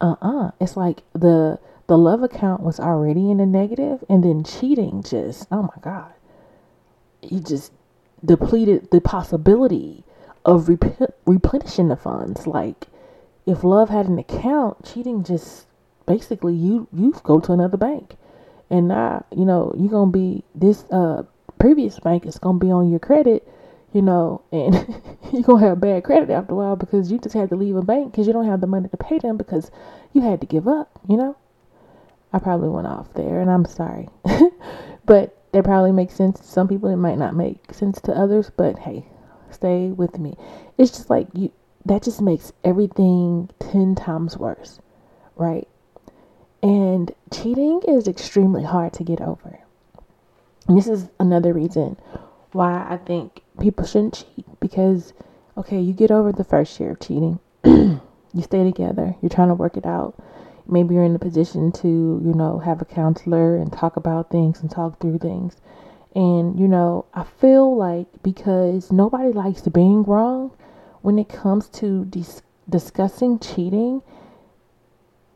uh-uh 0.00 0.50
it's 0.60 0.76
like 0.76 1.02
the 1.14 1.58
the 1.86 1.96
love 1.96 2.22
account 2.22 2.62
was 2.62 2.80
already 2.80 3.30
in 3.30 3.38
the 3.38 3.46
negative 3.46 4.02
and 4.08 4.24
then 4.24 4.42
cheating 4.44 5.02
just 5.02 5.46
oh 5.50 5.62
my 5.62 5.80
god. 5.82 6.12
You 7.22 7.40
just 7.40 7.72
depleted 8.24 8.90
the 8.90 9.00
possibility 9.00 10.04
of 10.44 10.68
rep- 10.68 11.14
replenishing 11.26 11.88
the 11.88 11.96
funds. 11.96 12.46
Like 12.46 12.86
if 13.46 13.64
love 13.64 13.88
had 13.88 14.06
an 14.06 14.18
account 14.18 14.84
cheating 14.84 15.24
just 15.24 15.66
basically 16.06 16.54
you 16.54 16.88
you 16.92 17.14
go 17.22 17.40
to 17.40 17.52
another 17.52 17.76
bank. 17.76 18.16
And 18.70 18.88
now 18.88 19.24
you 19.34 19.44
know 19.44 19.72
you're 19.76 19.90
gonna 19.90 20.10
be 20.10 20.44
this 20.54 20.84
uh 20.90 21.22
previous 21.58 21.98
bank 22.00 22.26
is 22.26 22.38
gonna 22.38 22.58
be 22.58 22.70
on 22.70 22.90
your 22.90 23.00
credit 23.00 23.46
you 23.92 24.02
know, 24.02 24.42
and 24.52 24.74
you're 25.32 25.42
to 25.42 25.56
have 25.56 25.80
bad 25.80 26.04
credit 26.04 26.28
after 26.28 26.52
a 26.52 26.56
while 26.56 26.76
because 26.76 27.10
you 27.10 27.18
just 27.18 27.34
had 27.34 27.48
to 27.48 27.56
leave 27.56 27.76
a 27.76 27.82
bank 27.82 28.12
because 28.12 28.26
you 28.26 28.32
don't 28.34 28.46
have 28.46 28.60
the 28.60 28.66
money 28.66 28.88
to 28.90 28.96
pay 28.98 29.18
them 29.18 29.38
because 29.38 29.70
you 30.12 30.20
had 30.20 30.38
to 30.40 30.46
give 30.46 30.68
up, 30.68 30.90
you 31.08 31.16
know? 31.16 31.34
I 32.32 32.38
probably 32.38 32.68
went 32.68 32.86
off 32.86 33.12
there 33.14 33.40
and 33.40 33.50
I'm 33.50 33.64
sorry. 33.64 34.08
but 35.06 35.36
that 35.52 35.64
probably 35.64 35.92
makes 35.92 36.14
sense 36.14 36.40
to 36.40 36.46
some 36.46 36.68
people. 36.68 36.88
It 36.88 36.96
might 36.96 37.18
not 37.18 37.34
make 37.34 37.72
sense 37.72 38.00
to 38.02 38.12
others, 38.12 38.50
but 38.56 38.78
hey, 38.80 39.06
stay 39.50 39.88
with 39.88 40.18
me. 40.18 40.36
It's 40.76 40.90
just 40.90 41.10
like 41.10 41.28
you, 41.32 41.52
that 41.84 42.02
just 42.02 42.20
makes 42.20 42.52
everything 42.64 43.48
10 43.60 43.94
times 43.94 44.36
worse, 44.36 44.80
right? 45.36 45.68
And 46.62 47.12
cheating 47.32 47.80
is 47.86 48.08
extremely 48.08 48.64
hard 48.64 48.92
to 48.94 49.04
get 49.04 49.20
over. 49.20 49.60
And 50.66 50.76
this 50.76 50.88
is 50.88 51.08
another 51.20 51.52
reason 51.52 51.96
why 52.52 52.86
I 52.88 52.96
think 52.96 53.42
people 53.60 53.86
shouldn't 53.86 54.14
cheat 54.14 54.46
because, 54.60 55.12
okay, 55.56 55.80
you 55.80 55.92
get 55.92 56.10
over 56.10 56.32
the 56.32 56.44
first 56.44 56.80
year 56.80 56.90
of 56.90 57.00
cheating, 57.00 57.38
you 57.64 58.42
stay 58.42 58.64
together, 58.64 59.14
you're 59.22 59.30
trying 59.30 59.48
to 59.48 59.54
work 59.54 59.76
it 59.76 59.86
out. 59.86 60.20
Maybe 60.68 60.94
you're 60.94 61.04
in 61.04 61.14
a 61.14 61.20
position 61.20 61.70
to, 61.72 61.88
you 61.88 62.34
know, 62.34 62.58
have 62.58 62.82
a 62.82 62.84
counselor 62.84 63.56
and 63.56 63.72
talk 63.72 63.96
about 63.96 64.30
things 64.30 64.60
and 64.60 64.70
talk 64.70 65.00
through 65.00 65.18
things. 65.18 65.56
And, 66.14 66.58
you 66.58 66.66
know, 66.66 67.04
I 67.14 67.24
feel 67.24 67.76
like 67.76 68.06
because 68.22 68.90
nobody 68.90 69.32
likes 69.32 69.62
being 69.62 70.02
wrong, 70.02 70.50
when 71.02 71.18
it 71.18 71.28
comes 71.28 71.68
to 71.68 72.04
dis- 72.06 72.42
discussing 72.68 73.38
cheating, 73.38 74.02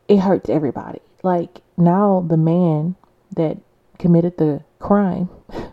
it 0.08 0.18
hurts 0.18 0.50
everybody. 0.50 1.00
Like 1.22 1.60
now, 1.76 2.24
the 2.26 2.36
man 2.36 2.96
that 3.36 3.58
committed 3.98 4.38
the 4.38 4.64
crime 4.78 5.28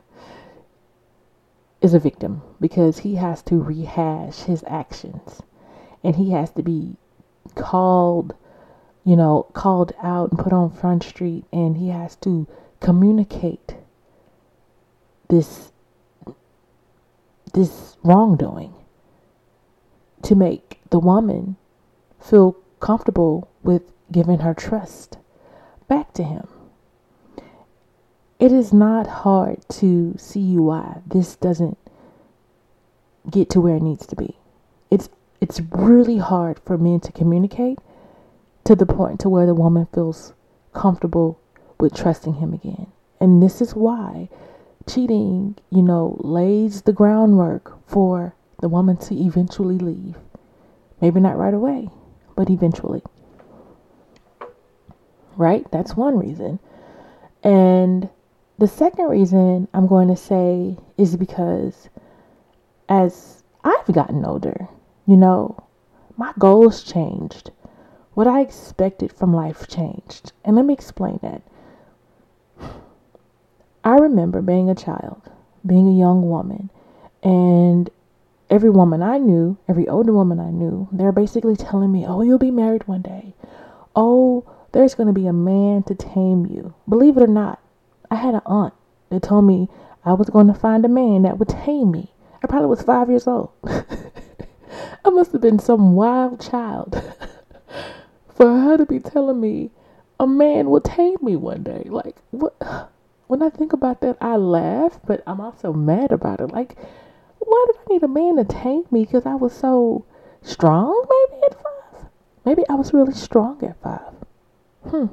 is 1.82 1.94
a 1.94 2.00
victim 2.00 2.42
because 2.60 3.00
he 3.00 3.16
has 3.16 3.42
to 3.44 3.62
rehash 3.62 4.42
his 4.42 4.64
actions 4.68 5.42
and 6.04 6.16
he 6.16 6.32
has 6.32 6.52
to 6.52 6.64
be 6.64 6.96
called, 7.56 8.34
you 9.08 9.16
know, 9.16 9.48
called 9.54 9.94
out 10.04 10.32
and 10.32 10.40
put 10.40 10.52
on 10.52 10.70
front 10.70 11.02
street 11.02 11.46
and 11.54 11.78
he 11.78 11.88
has 11.88 12.18
to 12.18 12.46
communicate 12.82 13.76
this 15.30 15.72
this 17.54 17.96
wrongdoing 18.04 18.74
to 20.24 20.36
make 20.36 20.82
the 20.90 21.00
woman 21.00 21.56
feel 22.20 22.58
comfortable 22.82 23.50
with 23.64 23.82
giving 24.12 24.40
her 24.40 24.54
trust 24.54 25.18
back 25.88 26.14
to 26.14 26.24
him. 26.24 26.46
It 28.40 28.52
is 28.52 28.74
not 28.74 29.08
hard 29.08 29.60
to 29.70 30.16
see 30.18 30.58
why 30.58 31.00
this 31.08 31.38
doesn't 31.38 31.78
get 33.32 33.50
to 33.52 33.62
where 33.62 33.78
it 33.78 33.84
needs 33.84 34.06
to 34.08 34.18
be. 34.18 34.36
It's 34.92 35.08
it's 35.40 35.62
really 35.72 36.18
hard 36.18 36.60
for 36.66 36.78
men 36.78 37.00
to 37.00 37.14
communicate 37.14 37.80
to 38.68 38.76
the 38.76 38.86
point 38.86 39.22
to 39.22 39.30
where 39.30 39.46
the 39.46 39.56
woman 39.56 39.88
feels 39.94 40.34
comfortable 40.74 41.40
with 41.80 41.96
trusting 41.96 42.34
him 42.34 42.54
again. 42.54 42.88
And 43.18 43.42
this 43.42 43.62
is 43.62 43.74
why 43.74 44.28
cheating, 44.86 45.56
you 45.70 45.82
know, 45.82 46.18
lays 46.20 46.82
the 46.82 46.92
groundwork 46.92 47.78
for 47.88 48.36
the 48.60 48.68
woman 48.68 48.98
to 48.98 49.16
eventually 49.16 49.78
leave. 49.78 50.18
Maybe 51.00 51.22
not 51.22 51.38
right 51.38 51.54
away, 51.54 51.88
but 52.36 52.50
eventually. 52.50 53.02
Right? 55.38 55.66
That's 55.72 55.96
one 55.96 56.20
reason. 56.20 56.60
And 57.44 58.10
the 58.58 58.68
second 58.68 59.06
reason 59.06 59.70
I'm 59.74 59.88
going 59.88 60.10
to 60.10 60.18
say 60.18 60.76
is 60.98 61.16
because 61.16 61.88
as 62.90 63.44
I've 63.64 63.94
gotten 63.94 64.26
older, 64.26 64.68
you 65.06 65.16
know, 65.16 65.64
my 66.18 66.34
goals 66.38 66.84
changed. 66.84 67.52
What 68.18 68.26
I 68.26 68.42
expected 68.42 69.14
from 69.14 69.32
life 69.32 69.68
changed. 69.68 70.32
And 70.44 70.56
let 70.56 70.66
me 70.66 70.74
explain 70.74 71.20
that. 71.22 71.44
I 73.84 73.94
remember 73.94 74.42
being 74.42 74.72
a 74.72 74.74
child, 74.74 75.22
being 75.64 75.88
a 75.88 75.96
young 75.96 76.28
woman, 76.28 76.72
and 77.22 77.92
every 78.50 78.72
woman 78.72 79.04
I 79.04 79.20
knew, 79.20 79.60
every 79.70 79.88
older 79.88 80.14
woman 80.14 80.40
I 80.40 80.50
knew, 80.50 80.88
they're 80.92 81.12
basically 81.12 81.56
telling 81.56 81.92
me, 81.92 82.08
oh, 82.08 82.24
you'll 82.24 82.40
be 82.40 82.50
married 82.50 82.88
one 82.88 83.04
day. 83.04 83.36
Oh, 83.96 84.52
there's 84.72 84.96
going 84.96 85.06
to 85.06 85.14
be 85.14 85.28
a 85.28 85.32
man 85.32 85.84
to 85.84 85.94
tame 85.94 86.48
you. 86.48 86.74
Believe 86.90 87.18
it 87.18 87.24
or 87.24 87.28
not, 87.28 87.62
I 88.10 88.16
had 88.16 88.34
an 88.34 88.42
aunt 88.48 88.74
that 89.12 89.22
told 89.22 89.46
me 89.46 89.70
I 90.04 90.14
was 90.14 90.32
going 90.32 90.48
to 90.48 90.56
find 90.56 90.84
a 90.84 90.90
man 90.90 91.22
that 91.22 91.38
would 91.38 91.50
tame 91.50 91.92
me. 91.92 92.16
I 92.44 92.48
probably 92.48 92.70
was 92.70 92.82
five 92.82 93.12
years 93.12 93.28
old. 93.28 93.52
I 95.06 95.12
must 95.12 95.34
have 95.34 95.42
been 95.42 95.60
some 95.60 95.94
wild 95.94 96.42
child 96.42 97.00
for 98.38 98.46
her 98.46 98.77
to 98.77 98.86
be 98.86 99.00
telling 99.00 99.41
me 99.41 99.72
a 100.20 100.27
man 100.27 100.70
will 100.70 100.82
tame 100.82 101.17
me 101.22 101.36
one 101.36 101.63
day. 101.63 101.84
Like, 101.89 102.15
what? 102.32 102.56
When 103.27 103.44
I 103.44 103.50
think 103.50 103.74
about 103.74 104.00
that, 104.00 104.15
I 104.22 104.38
laugh, 104.38 105.01
but 105.06 105.22
I'm 105.27 105.41
also 105.41 105.74
mad 105.74 106.13
about 106.13 106.39
it. 106.39 106.50
Like, 106.50 106.77
why 107.39 107.65
did 107.67 107.75
I 107.75 107.94
need 107.94 108.03
a 108.03 108.08
man 108.08 108.38
to 108.38 108.46
tame 108.46 108.86
me? 108.89 109.03
Because 109.03 109.25
I 109.25 109.36
was 109.36 109.51
so 109.51 110.06
strong, 110.41 111.06
maybe 111.10 111.44
at 111.44 111.56
five? 111.56 112.06
Maybe 112.46 112.63
I 112.70 112.75
was 112.75 112.94
really 112.94 113.12
strong 113.12 113.62
at 113.65 113.82
five. 113.82 114.13
Hmm. 114.89 115.08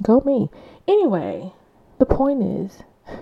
Go 0.00 0.22
me. 0.24 0.48
Anyway, 0.86 1.52
the 1.98 2.06
point 2.06 2.40
is, 2.44 2.84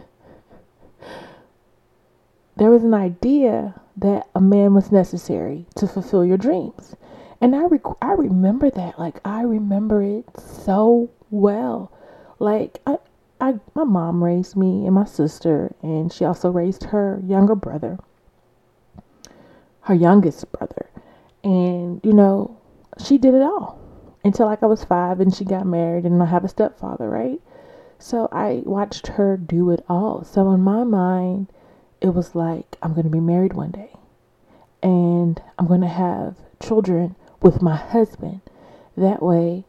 there 2.56 2.70
was 2.70 2.84
an 2.84 2.92
idea 2.92 3.80
that 3.96 4.28
a 4.34 4.42
man 4.42 4.74
was 4.74 4.92
necessary 4.92 5.64
to 5.76 5.88
fulfill 5.88 6.22
your 6.22 6.36
dreams. 6.36 6.96
And 7.40 7.54
I, 7.56 7.64
rec- 7.66 7.82
I 8.02 8.12
remember 8.12 8.70
that. 8.70 8.98
Like, 8.98 9.20
I 9.26 9.42
remember 9.42 10.02
it 10.02 10.26
so 10.38 11.10
well. 11.30 11.92
Like, 12.38 12.80
I, 12.86 12.98
I, 13.40 13.54
my 13.74 13.84
mom 13.84 14.24
raised 14.24 14.56
me 14.56 14.86
and 14.86 14.94
my 14.94 15.04
sister, 15.04 15.74
and 15.82 16.12
she 16.12 16.24
also 16.24 16.50
raised 16.50 16.84
her 16.84 17.20
younger 17.26 17.54
brother. 17.56 17.98
her 19.82 19.94
youngest 19.94 20.50
brother. 20.52 20.90
And, 21.44 22.00
you 22.04 22.12
know, 22.12 22.58
she 23.04 23.18
did 23.18 23.34
it 23.34 23.42
all 23.42 23.78
until 24.24 24.46
like 24.46 24.62
I 24.62 24.66
was 24.66 24.84
five 24.84 25.20
and 25.20 25.34
she 25.34 25.44
got 25.44 25.66
married 25.66 26.04
and 26.04 26.22
I 26.22 26.26
have 26.26 26.44
a 26.44 26.48
stepfather, 26.48 27.08
right? 27.08 27.40
So 27.98 28.28
I 28.32 28.62
watched 28.66 29.08
her 29.08 29.36
do 29.36 29.70
it 29.70 29.84
all. 29.88 30.24
So 30.24 30.50
in 30.52 30.60
my 30.60 30.84
mind, 30.84 31.48
it 32.00 32.10
was 32.14 32.34
like, 32.34 32.76
I'm 32.82 32.92
going 32.94 33.04
to 33.04 33.10
be 33.10 33.20
married 33.20 33.54
one 33.54 33.70
day 33.72 33.92
and 34.82 35.40
I'm 35.58 35.66
going 35.66 35.80
to 35.82 35.88
have 35.88 36.36
children 36.62 37.16
with 37.40 37.62
my 37.62 37.76
husband. 37.76 38.40
That 38.96 39.22
way, 39.22 39.64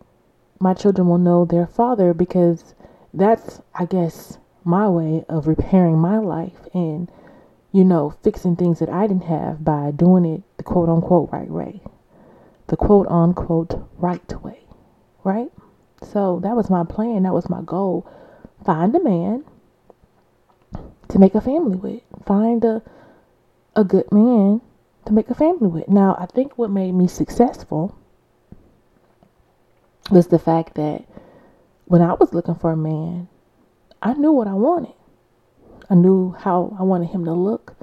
my 0.59 0.73
children 0.73 1.07
will 1.07 1.17
know 1.17 1.45
their 1.45 1.67
father 1.67 2.13
because 2.13 2.73
that's, 3.13 3.61
I 3.75 3.85
guess, 3.85 4.37
my 4.63 4.89
way 4.89 5.25
of 5.29 5.47
repairing 5.47 5.99
my 5.99 6.17
life 6.17 6.67
and, 6.73 7.09
you 7.71 7.83
know, 7.83 8.15
fixing 8.23 8.55
things 8.55 8.79
that 8.79 8.89
I 8.89 9.07
didn't 9.07 9.23
have 9.23 9.63
by 9.63 9.91
doing 9.91 10.25
it 10.25 10.43
the 10.57 10.63
quote 10.63 10.89
unquote 10.89 11.31
right 11.31 11.49
way. 11.49 11.81
The 12.67 12.77
quote 12.77 13.07
unquote 13.07 13.81
right 13.97 14.43
way. 14.43 14.59
Right? 15.23 15.51
So 16.01 16.39
that 16.43 16.55
was 16.55 16.69
my 16.69 16.83
plan. 16.83 17.23
That 17.23 17.33
was 17.33 17.49
my 17.49 17.61
goal 17.61 18.09
find 18.65 18.95
a 18.95 19.03
man 19.03 19.43
to 21.09 21.19
make 21.19 21.35
a 21.35 21.41
family 21.41 21.77
with. 21.77 22.01
Find 22.25 22.63
a 22.63 22.81
a 23.75 23.83
good 23.83 24.11
man 24.11 24.61
to 25.09 25.15
make 25.15 25.29
a 25.29 25.35
family 25.35 25.67
with. 25.67 25.87
Now, 25.87 26.15
I 26.19 26.27
think 26.27 26.57
what 26.57 26.69
made 26.69 26.93
me 26.93 27.07
successful 27.07 27.97
was 30.11 30.27
the 30.27 30.39
fact 30.39 30.75
that 30.75 31.03
when 31.85 32.01
I 32.01 32.13
was 32.13 32.31
looking 32.31 32.55
for 32.55 32.71
a 32.71 32.77
man, 32.77 33.27
I 34.01 34.13
knew 34.13 34.31
what 34.31 34.47
I 34.47 34.53
wanted. 34.53 34.93
I 35.89 35.95
knew 35.95 36.35
how 36.39 36.77
I 36.79 36.83
wanted 36.83 37.09
him 37.09 37.25
to 37.25 37.33
look. 37.33 37.75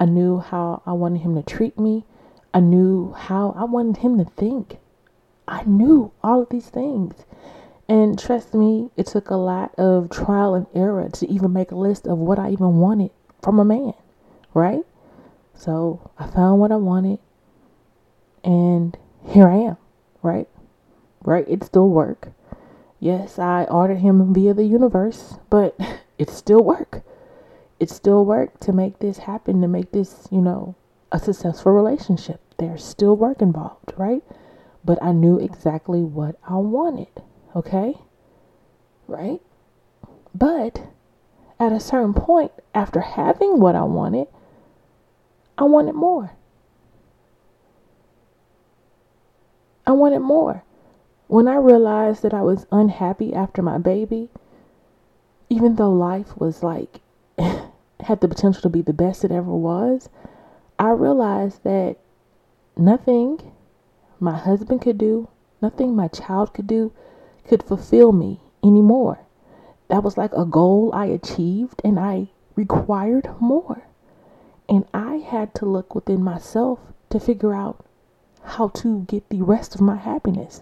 I 0.00 0.06
knew 0.06 0.40
how 0.40 0.82
I 0.84 0.92
wanted 0.92 1.20
him 1.20 1.36
to 1.36 1.42
treat 1.42 1.78
me. 1.78 2.04
I 2.52 2.58
knew 2.58 3.12
how 3.12 3.54
I 3.56 3.64
wanted 3.64 3.98
him 3.98 4.18
to 4.18 4.24
think. 4.24 4.78
I 5.46 5.62
knew 5.62 6.10
all 6.24 6.42
of 6.42 6.48
these 6.48 6.68
things. 6.68 7.14
And 7.88 8.18
trust 8.18 8.52
me, 8.52 8.90
it 8.96 9.06
took 9.06 9.30
a 9.30 9.36
lot 9.36 9.74
of 9.76 10.10
trial 10.10 10.54
and 10.54 10.66
error 10.74 11.08
to 11.08 11.30
even 11.30 11.52
make 11.52 11.70
a 11.70 11.76
list 11.76 12.08
of 12.08 12.18
what 12.18 12.40
I 12.40 12.50
even 12.50 12.78
wanted 12.78 13.12
from 13.42 13.60
a 13.60 13.64
man, 13.64 13.94
right? 14.54 14.84
So 15.54 16.10
I 16.18 16.26
found 16.26 16.60
what 16.60 16.72
I 16.72 16.76
wanted, 16.76 17.18
and 18.42 18.96
here 19.26 19.48
I 19.48 19.56
am, 19.56 19.76
right? 20.22 20.48
Right? 21.22 21.46
It 21.48 21.64
still 21.64 21.88
work. 21.88 22.32
Yes, 23.00 23.38
I 23.38 23.64
ordered 23.64 23.98
him 23.98 24.32
via 24.32 24.54
the 24.54 24.64
universe, 24.64 25.38
but 25.50 25.78
it 26.18 26.30
still 26.30 26.62
work. 26.62 27.02
It 27.80 27.90
still 27.90 28.24
work 28.24 28.60
to 28.60 28.72
make 28.72 28.98
this 28.98 29.18
happen, 29.18 29.60
to 29.60 29.68
make 29.68 29.92
this, 29.92 30.28
you 30.30 30.40
know, 30.40 30.74
a 31.10 31.18
successful 31.18 31.72
relationship. 31.72 32.40
There's 32.58 32.84
still 32.84 33.16
work 33.16 33.42
involved, 33.42 33.92
right? 33.96 34.22
But 34.84 35.02
I 35.02 35.12
knew 35.12 35.38
exactly 35.38 36.02
what 36.02 36.36
I 36.48 36.56
wanted. 36.56 37.22
Okay? 37.54 37.94
Right? 39.06 39.40
But 40.34 40.82
at 41.60 41.72
a 41.72 41.80
certain 41.80 42.14
point, 42.14 42.52
after 42.74 43.00
having 43.00 43.60
what 43.60 43.76
I 43.76 43.84
wanted, 43.84 44.28
I 45.56 45.64
wanted 45.64 45.94
more. 45.94 46.32
I 49.86 49.92
wanted 49.92 50.20
more. 50.20 50.64
When 51.28 51.46
I 51.46 51.56
realized 51.56 52.22
that 52.22 52.34
I 52.34 52.42
was 52.42 52.66
unhappy 52.72 53.34
after 53.34 53.62
my 53.62 53.78
baby, 53.78 54.30
even 55.48 55.76
though 55.76 55.90
life 55.90 56.36
was 56.36 56.62
like, 56.62 57.00
had 57.38 58.20
the 58.20 58.28
potential 58.28 58.62
to 58.62 58.68
be 58.68 58.82
the 58.82 58.92
best 58.92 59.24
it 59.24 59.30
ever 59.30 59.52
was, 59.52 60.08
I 60.78 60.90
realized 60.90 61.62
that 61.64 61.96
nothing 62.76 63.52
my 64.18 64.36
husband 64.36 64.82
could 64.82 64.98
do, 64.98 65.28
nothing 65.62 65.94
my 65.94 66.08
child 66.08 66.52
could 66.52 66.66
do, 66.66 66.92
could 67.46 67.62
fulfill 67.62 68.12
me 68.12 68.40
anymore. 68.62 69.20
That 69.88 70.02
was 70.02 70.16
like 70.16 70.32
a 70.32 70.44
goal 70.44 70.90
I 70.92 71.06
achieved 71.06 71.80
and 71.84 72.00
I 72.00 72.30
required 72.56 73.28
more. 73.40 73.84
And 74.68 74.84
I 74.94 75.16
had 75.16 75.54
to 75.56 75.66
look 75.66 75.94
within 75.94 76.22
myself 76.22 76.78
to 77.10 77.20
figure 77.20 77.54
out 77.54 77.84
how 78.42 78.68
to 78.68 79.02
get 79.02 79.28
the 79.28 79.42
rest 79.42 79.74
of 79.74 79.80
my 79.80 79.96
happiness. 79.96 80.60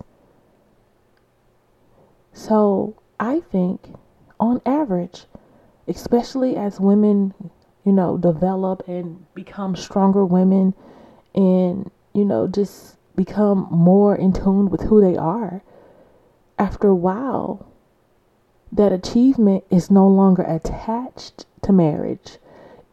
So 2.33 2.97
I 3.21 3.41
think, 3.41 3.95
on 4.41 4.61
average, 4.67 5.27
especially 5.87 6.57
as 6.57 6.81
women, 6.81 7.35
you 7.85 7.93
know, 7.93 8.17
develop 8.17 8.87
and 8.89 9.27
become 9.35 9.77
stronger 9.77 10.25
women 10.25 10.75
and, 11.35 11.91
you 12.13 12.25
know, 12.25 12.47
just 12.47 12.97
become 13.15 13.69
more 13.71 14.17
in 14.17 14.33
tune 14.33 14.71
with 14.71 14.83
who 14.83 15.01
they 15.01 15.17
are, 15.17 15.63
after 16.59 16.89
a 16.89 16.95
while, 16.95 17.67
that 18.71 18.93
achievement 18.93 19.65
is 19.71 19.91
no 19.91 20.07
longer 20.09 20.43
attached 20.43 21.45
to 21.63 21.73
marriage, 21.73 22.39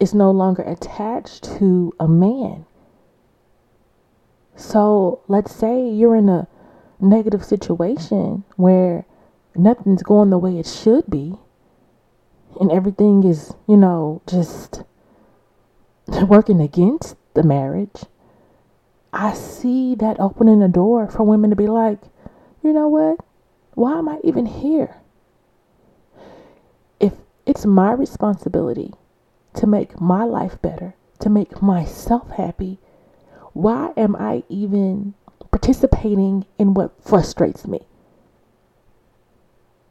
it's 0.00 0.14
no 0.14 0.30
longer 0.30 0.62
attached 0.62 1.44
to 1.58 1.92
a 2.00 2.08
man. 2.08 2.64
So 4.56 5.20
let's 5.28 5.54
say 5.54 5.88
you're 5.88 6.16
in 6.16 6.30
a 6.30 6.48
negative 6.98 7.44
situation 7.44 8.44
where 8.56 9.04
nothing's 9.54 10.02
going 10.02 10.30
the 10.30 10.38
way 10.38 10.58
it 10.58 10.66
should 10.66 11.08
be, 11.08 11.36
and 12.58 12.72
everything 12.72 13.24
is, 13.24 13.54
you 13.68 13.76
know, 13.76 14.22
just 14.26 14.82
working 16.26 16.60
against 16.60 17.16
the 17.34 17.42
marriage. 17.42 18.04
I 19.12 19.34
see 19.34 19.94
that 19.96 20.18
opening 20.18 20.62
a 20.62 20.68
door 20.68 21.08
for 21.08 21.24
women 21.24 21.50
to 21.50 21.56
be 21.56 21.66
like, 21.66 22.00
you 22.62 22.72
know 22.72 22.88
what? 22.88 23.18
Why 23.74 23.98
am 23.98 24.08
I 24.08 24.18
even 24.24 24.46
here? 24.46 24.96
If 26.98 27.12
it's 27.44 27.66
my 27.66 27.92
responsibility 27.92 28.94
to 29.54 29.66
make 29.66 30.00
my 30.00 30.24
life 30.24 30.60
better, 30.62 30.94
to 31.20 31.30
make 31.30 31.60
myself 31.62 32.30
happy, 32.30 32.78
why 33.52 33.92
am 33.96 34.16
I 34.16 34.44
even 34.48 35.14
participating 35.50 36.46
in 36.58 36.74
what 36.74 36.92
frustrates 37.02 37.66
me? 37.66 37.80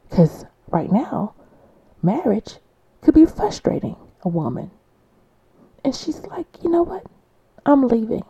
Because 0.08 0.44
right 0.68 0.90
now, 0.90 1.34
marriage 2.02 2.56
could 3.00 3.14
be 3.14 3.26
frustrating 3.26 3.96
a 4.22 4.28
woman. 4.28 4.70
And 5.84 5.94
she's 5.94 6.20
like, 6.26 6.46
you 6.62 6.70
know 6.70 6.82
what? 6.82 7.04
I'm 7.64 7.86
leaving. 7.86 8.24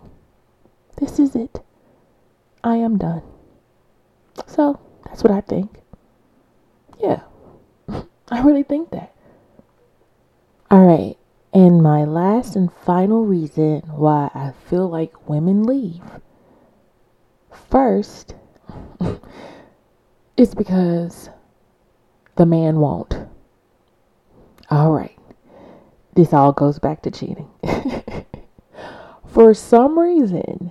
This 0.97 1.19
is 1.19 1.35
it. 1.35 1.63
I 2.63 2.77
am 2.77 2.99
done. 2.99 3.23
So, 4.47 4.79
that's 5.05 5.23
what 5.23 5.33
I 5.33 5.41
think. 5.41 5.81
Yeah, 7.01 7.23
I 8.29 8.43
really 8.43 8.63
think 8.63 8.91
that. 8.91 9.15
All 10.71 10.85
right, 10.85 11.17
and 11.53 11.83
my 11.83 12.05
last 12.05 12.55
and 12.55 12.73
final 12.73 13.25
reason 13.25 13.81
why 13.87 14.31
I 14.35 14.53
feel 14.69 14.89
like 14.89 15.29
women 15.29 15.65
leave. 15.65 16.03
First, 17.71 18.35
it's 20.37 20.55
because 20.55 21.29
the 22.37 22.47
man 22.47 22.79
won't. 22.79 23.17
All 24.71 24.93
right, 24.93 25.19
this 26.15 26.33
all 26.33 26.53
goes 26.53 26.79
back 26.79 27.03
to 27.03 27.11
cheating. 27.11 27.51
For 29.27 29.53
some 29.55 29.99
reason, 29.99 30.71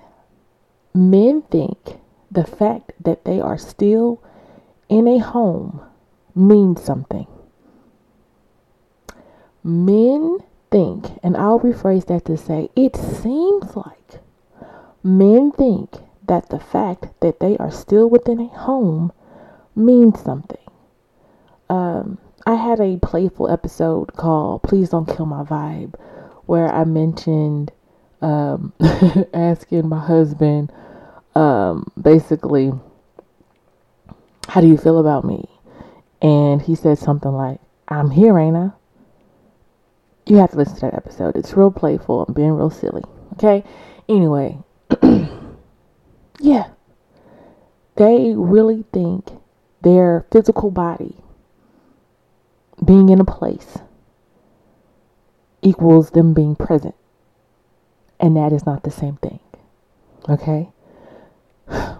men 0.94 1.42
think 1.44 2.00
the 2.32 2.46
fact 2.46 2.94
that 3.04 3.26
they 3.26 3.42
are 3.42 3.58
still 3.58 4.24
in 4.88 5.08
a 5.08 5.18
home 5.20 5.82
means 6.36 6.82
something. 6.82 7.28
Men 9.63 10.39
think, 10.72 11.08
and 11.24 11.36
I'll 11.38 11.60
rephrase 11.60 12.08
that 12.08 12.26
to 12.26 12.38
say, 12.38 12.70
it 12.76 12.96
seems 12.96 13.76
like 13.76 14.20
men 15.04 15.52
think 15.52 15.96
that 16.28 16.50
the 16.50 16.60
fact 16.60 17.08
that 17.22 17.40
they 17.40 17.58
are 17.58 17.72
still 17.72 18.10
within 18.10 18.40
a 18.40 18.48
home 18.48 19.12
means 19.76 20.22
something. 20.22 20.58
Um, 21.70 22.18
I 22.46 22.56
had 22.56 22.80
a 22.80 22.98
playful 22.98 23.50
episode 23.50 24.16
called 24.16 24.64
Please 24.64 24.90
Don't 24.90 25.06
Kill 25.06 25.26
My 25.26 25.44
Vibe 25.44 25.96
where 26.46 26.68
I 26.68 26.84
mentioned 26.84 27.72
um, 28.22 28.74
asking 29.34 29.88
my 29.88 30.00
husband 30.00 30.72
um, 31.36 31.92
basically 32.02 32.72
how 34.50 34.62
do 34.62 34.68
you 34.68 34.78
feel 34.78 34.98
about 34.98 35.24
me? 35.26 35.48
And 36.24 36.60
he 36.60 36.74
said 36.74 36.98
something 36.98 37.32
like, 37.32 37.60
I'm 37.88 38.10
here, 38.10 38.38
ain't 38.40 38.58
I? 38.58 38.72
You 40.30 40.38
have 40.38 40.52
to 40.52 40.58
listen 40.58 40.76
to 40.76 40.82
that 40.82 40.94
episode. 40.94 41.36
It's 41.36 41.58
real 41.58 41.72
playful. 41.72 42.22
I'm 42.28 42.36
being 42.36 42.52
real 42.52 42.70
silly. 42.70 43.02
Okay? 43.34 43.63
Anyway, 44.08 44.60
yeah. 46.39 46.70
They 47.96 48.34
really 48.36 48.86
think 48.94 49.32
their 49.82 50.28
physical 50.32 50.70
body 50.70 51.15
being 52.86 53.10
in 53.10 53.20
a 53.20 53.26
place 53.26 53.80
equals 55.63 56.12
them 56.12 56.36
being 56.36 56.56
present. 56.56 56.94
And 58.20 58.38
that 58.38 58.54
is 58.54 58.68
not 58.68 58.84
the 58.84 58.92
same 58.92 59.18
thing. 59.18 59.39
Okay? 60.30 60.70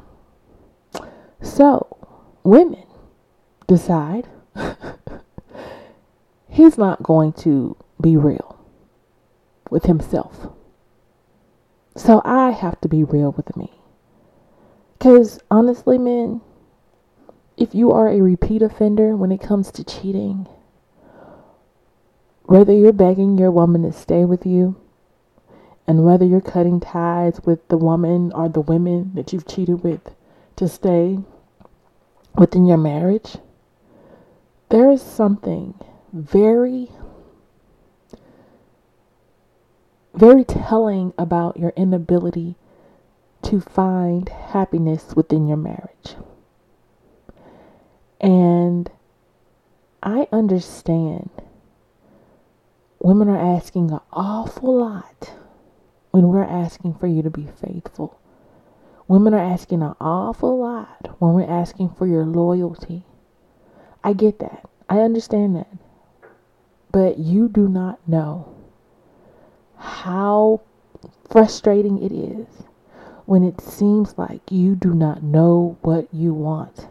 So, 1.42 1.98
women 2.44 2.84
decide 3.65 4.28
he's 6.50 6.78
not 6.78 7.02
going 7.02 7.32
to 7.34 7.78
be 8.02 8.16
real 8.18 8.60
with 9.70 9.86
himself. 9.86 10.48
So 11.96 12.22
I 12.24 12.52
have 12.52 12.80
to 12.82 12.88
be 12.88 13.04
real 13.04 13.32
with 13.32 13.56
me. 13.58 13.72
Because 14.98 15.40
honestly, 15.50 15.98
men, 15.98 16.42
if 17.58 17.76
you 17.76 17.92
are 17.92 18.10
a 18.10 18.22
repeat 18.22 18.62
offender 18.62 19.16
when 19.16 19.32
it 19.32 19.42
comes 19.42 19.72
to 19.72 19.84
cheating, 19.84 20.48
whether 22.44 22.74
you're 22.74 22.94
begging 22.94 23.38
your 23.38 23.52
woman 23.52 23.84
to 23.84 23.92
stay 23.92 24.26
with 24.26 24.46
you, 24.46 24.76
and 25.86 26.06
whether 26.06 26.26
you're 26.26 26.40
cutting 26.40 26.80
ties 26.80 27.42
with 27.46 27.68
the 27.68 27.78
woman 27.78 28.32
or 28.34 28.48
the 28.48 28.62
women 28.62 29.12
that 29.16 29.34
you've 29.34 29.48
cheated 29.48 29.84
with 29.84 30.14
to 30.56 30.68
stay 30.68 31.18
within 32.36 32.66
your 32.66 32.78
marriage, 32.78 33.38
there 34.70 34.92
is 34.92 35.02
something 35.02 35.74
very, 36.14 36.92
very 40.13 40.43
telling 40.43 41.13
about 41.17 41.58
your 41.58 41.74
inability 41.76 42.56
to 43.43 43.62
find 43.62 44.30
happiness 44.30 45.13
within 45.15 45.48
your 45.48 45.58
marriage. 45.58 46.15
And 48.19 48.91
I 50.04 50.28
understand 50.32 51.30
women 53.00 53.30
are 53.30 53.56
asking 53.56 53.91
an 53.91 54.00
awful 54.12 54.78
lot 54.78 55.34
when 56.12 56.28
we're 56.28 56.43
asking 56.43 56.95
for 56.95 57.08
you 57.08 57.22
to 57.22 57.30
be 57.30 57.48
faithful. 57.62 58.19
Women 59.08 59.34
are 59.34 59.39
asking 59.39 59.82
an 59.82 59.95
awful 60.00 60.60
lot 60.60 61.15
when 61.19 61.34
we're 61.34 61.50
asking 61.50 61.89
for 61.98 62.06
your 62.06 62.26
loyalty. 62.26 63.06
I 64.04 64.13
get 64.13 64.39
that. 64.39 64.69
I 64.89 65.00
understand 65.00 65.56
that. 65.56 65.69
But 66.91 67.17
you 67.17 67.48
do 67.48 67.67
not 67.67 68.00
know 68.08 68.59
how 69.80 70.62
frustrating 71.30 72.04
it 72.04 72.12
is 72.12 72.48
when 73.26 73.44
it 73.44 73.62
seems 73.62 74.18
like 74.18 74.52
you 74.52 74.76
do 74.76 74.94
not 74.94 75.24
know 75.24 75.78
what 75.82 76.08
you 76.13 76.34
want 76.34 76.88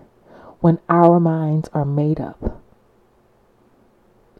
when 0.60 0.78
our 0.88 1.20
minds 1.20 1.68
are 1.72 1.84
made 1.84 2.20
up. 2.20 2.62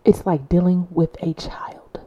It's 0.04 0.24
like 0.24 0.48
dealing 0.48 0.88
with 0.90 1.16
a 1.22 1.34
child. 1.34 2.00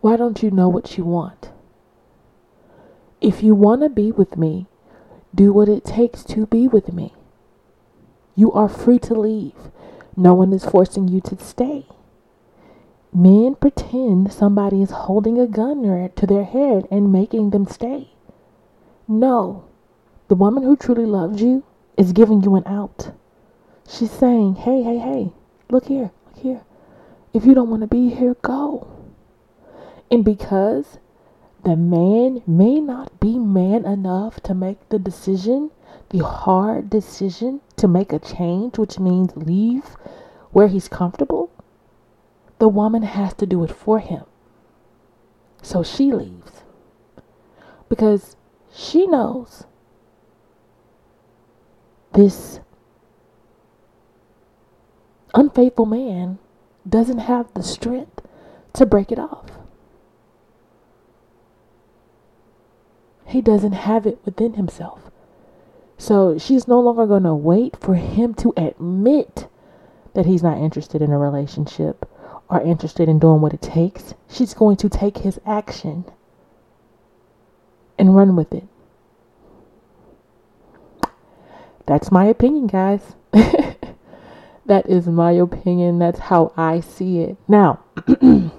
Why 0.00 0.16
don't 0.16 0.42
you 0.42 0.50
know 0.50 0.68
what 0.68 0.96
you 0.96 1.04
want? 1.04 1.50
If 3.20 3.42
you 3.42 3.54
want 3.54 3.82
to 3.82 3.90
be 3.90 4.10
with 4.10 4.38
me, 4.38 4.66
do 5.34 5.52
what 5.52 5.68
it 5.68 5.84
takes 5.84 6.24
to 6.24 6.46
be 6.46 6.66
with 6.66 6.92
me. 6.92 7.12
You 8.34 8.50
are 8.52 8.68
free 8.68 8.98
to 9.00 9.14
leave. 9.14 9.70
No 10.16 10.34
one 10.34 10.52
is 10.52 10.64
forcing 10.64 11.08
you 11.08 11.20
to 11.22 11.38
stay. 11.38 11.86
Men 13.12 13.56
pretend 13.56 14.32
somebody 14.32 14.82
is 14.82 14.90
holding 14.90 15.38
a 15.38 15.46
gun 15.46 15.82
to 16.14 16.26
their 16.26 16.44
head 16.44 16.86
and 16.90 17.12
making 17.12 17.50
them 17.50 17.66
stay. 17.66 18.10
No, 19.08 19.64
the 20.28 20.36
woman 20.36 20.62
who 20.62 20.76
truly 20.76 21.06
loves 21.06 21.42
you 21.42 21.64
is 21.96 22.12
giving 22.12 22.42
you 22.42 22.54
an 22.54 22.62
out. 22.66 23.12
She's 23.88 24.12
saying, 24.12 24.54
hey, 24.54 24.82
hey, 24.82 24.98
hey, 24.98 25.32
look 25.68 25.86
here, 25.86 26.12
look 26.26 26.38
here. 26.42 26.62
If 27.32 27.44
you 27.44 27.54
don't 27.54 27.70
want 27.70 27.82
to 27.82 27.88
be 27.88 28.10
here, 28.10 28.36
go. 28.42 28.86
And 30.10 30.24
because 30.24 30.98
the 31.64 31.76
man 31.76 32.42
may 32.46 32.80
not 32.80 33.18
be 33.20 33.38
man 33.38 33.84
enough 33.84 34.40
to 34.44 34.54
make 34.54 34.88
the 34.88 34.98
decision, 34.98 35.70
the 36.10 36.24
hard 36.24 36.90
decision 36.90 37.60
to 37.76 37.88
make 37.88 38.12
a 38.12 38.18
change, 38.18 38.78
which 38.78 38.98
means 38.98 39.36
leave 39.36 39.96
where 40.50 40.68
he's 40.68 40.88
comfortable, 40.88 41.50
the 42.58 42.68
woman 42.68 43.02
has 43.02 43.32
to 43.34 43.46
do 43.46 43.62
it 43.64 43.70
for 43.70 44.00
him. 44.00 44.24
So 45.62 45.82
she 45.82 46.12
leaves. 46.12 46.62
Because 47.88 48.36
she 48.72 49.06
knows 49.06 49.64
this 52.12 52.60
unfaithful 55.34 55.86
man 55.86 56.38
doesn't 56.88 57.18
have 57.18 57.52
the 57.54 57.62
strength 57.62 58.20
to 58.72 58.86
break 58.86 59.12
it 59.12 59.18
off. 59.18 59.46
He 63.26 63.40
doesn't 63.40 63.72
have 63.72 64.06
it 64.06 64.18
within 64.24 64.54
himself. 64.54 65.09
So 66.00 66.38
she's 66.38 66.66
no 66.66 66.80
longer 66.80 67.06
going 67.06 67.24
to 67.24 67.34
wait 67.34 67.76
for 67.76 67.94
him 67.94 68.32
to 68.36 68.54
admit 68.56 69.48
that 70.14 70.24
he's 70.24 70.42
not 70.42 70.56
interested 70.56 71.02
in 71.02 71.12
a 71.12 71.18
relationship 71.18 72.08
or 72.48 72.62
interested 72.62 73.06
in 73.06 73.18
doing 73.18 73.42
what 73.42 73.52
it 73.52 73.60
takes. 73.60 74.14
She's 74.26 74.54
going 74.54 74.78
to 74.78 74.88
take 74.88 75.18
his 75.18 75.38
action 75.44 76.06
and 77.98 78.16
run 78.16 78.34
with 78.34 78.54
it. 78.54 78.64
That's 81.84 82.10
my 82.10 82.24
opinion, 82.24 82.66
guys. 82.66 83.14
that 83.32 84.88
is 84.88 85.06
my 85.06 85.32
opinion. 85.32 85.98
That's 85.98 86.18
how 86.18 86.54
I 86.56 86.80
see 86.80 87.18
it. 87.18 87.36
Now, 87.46 87.84
I 88.08 88.50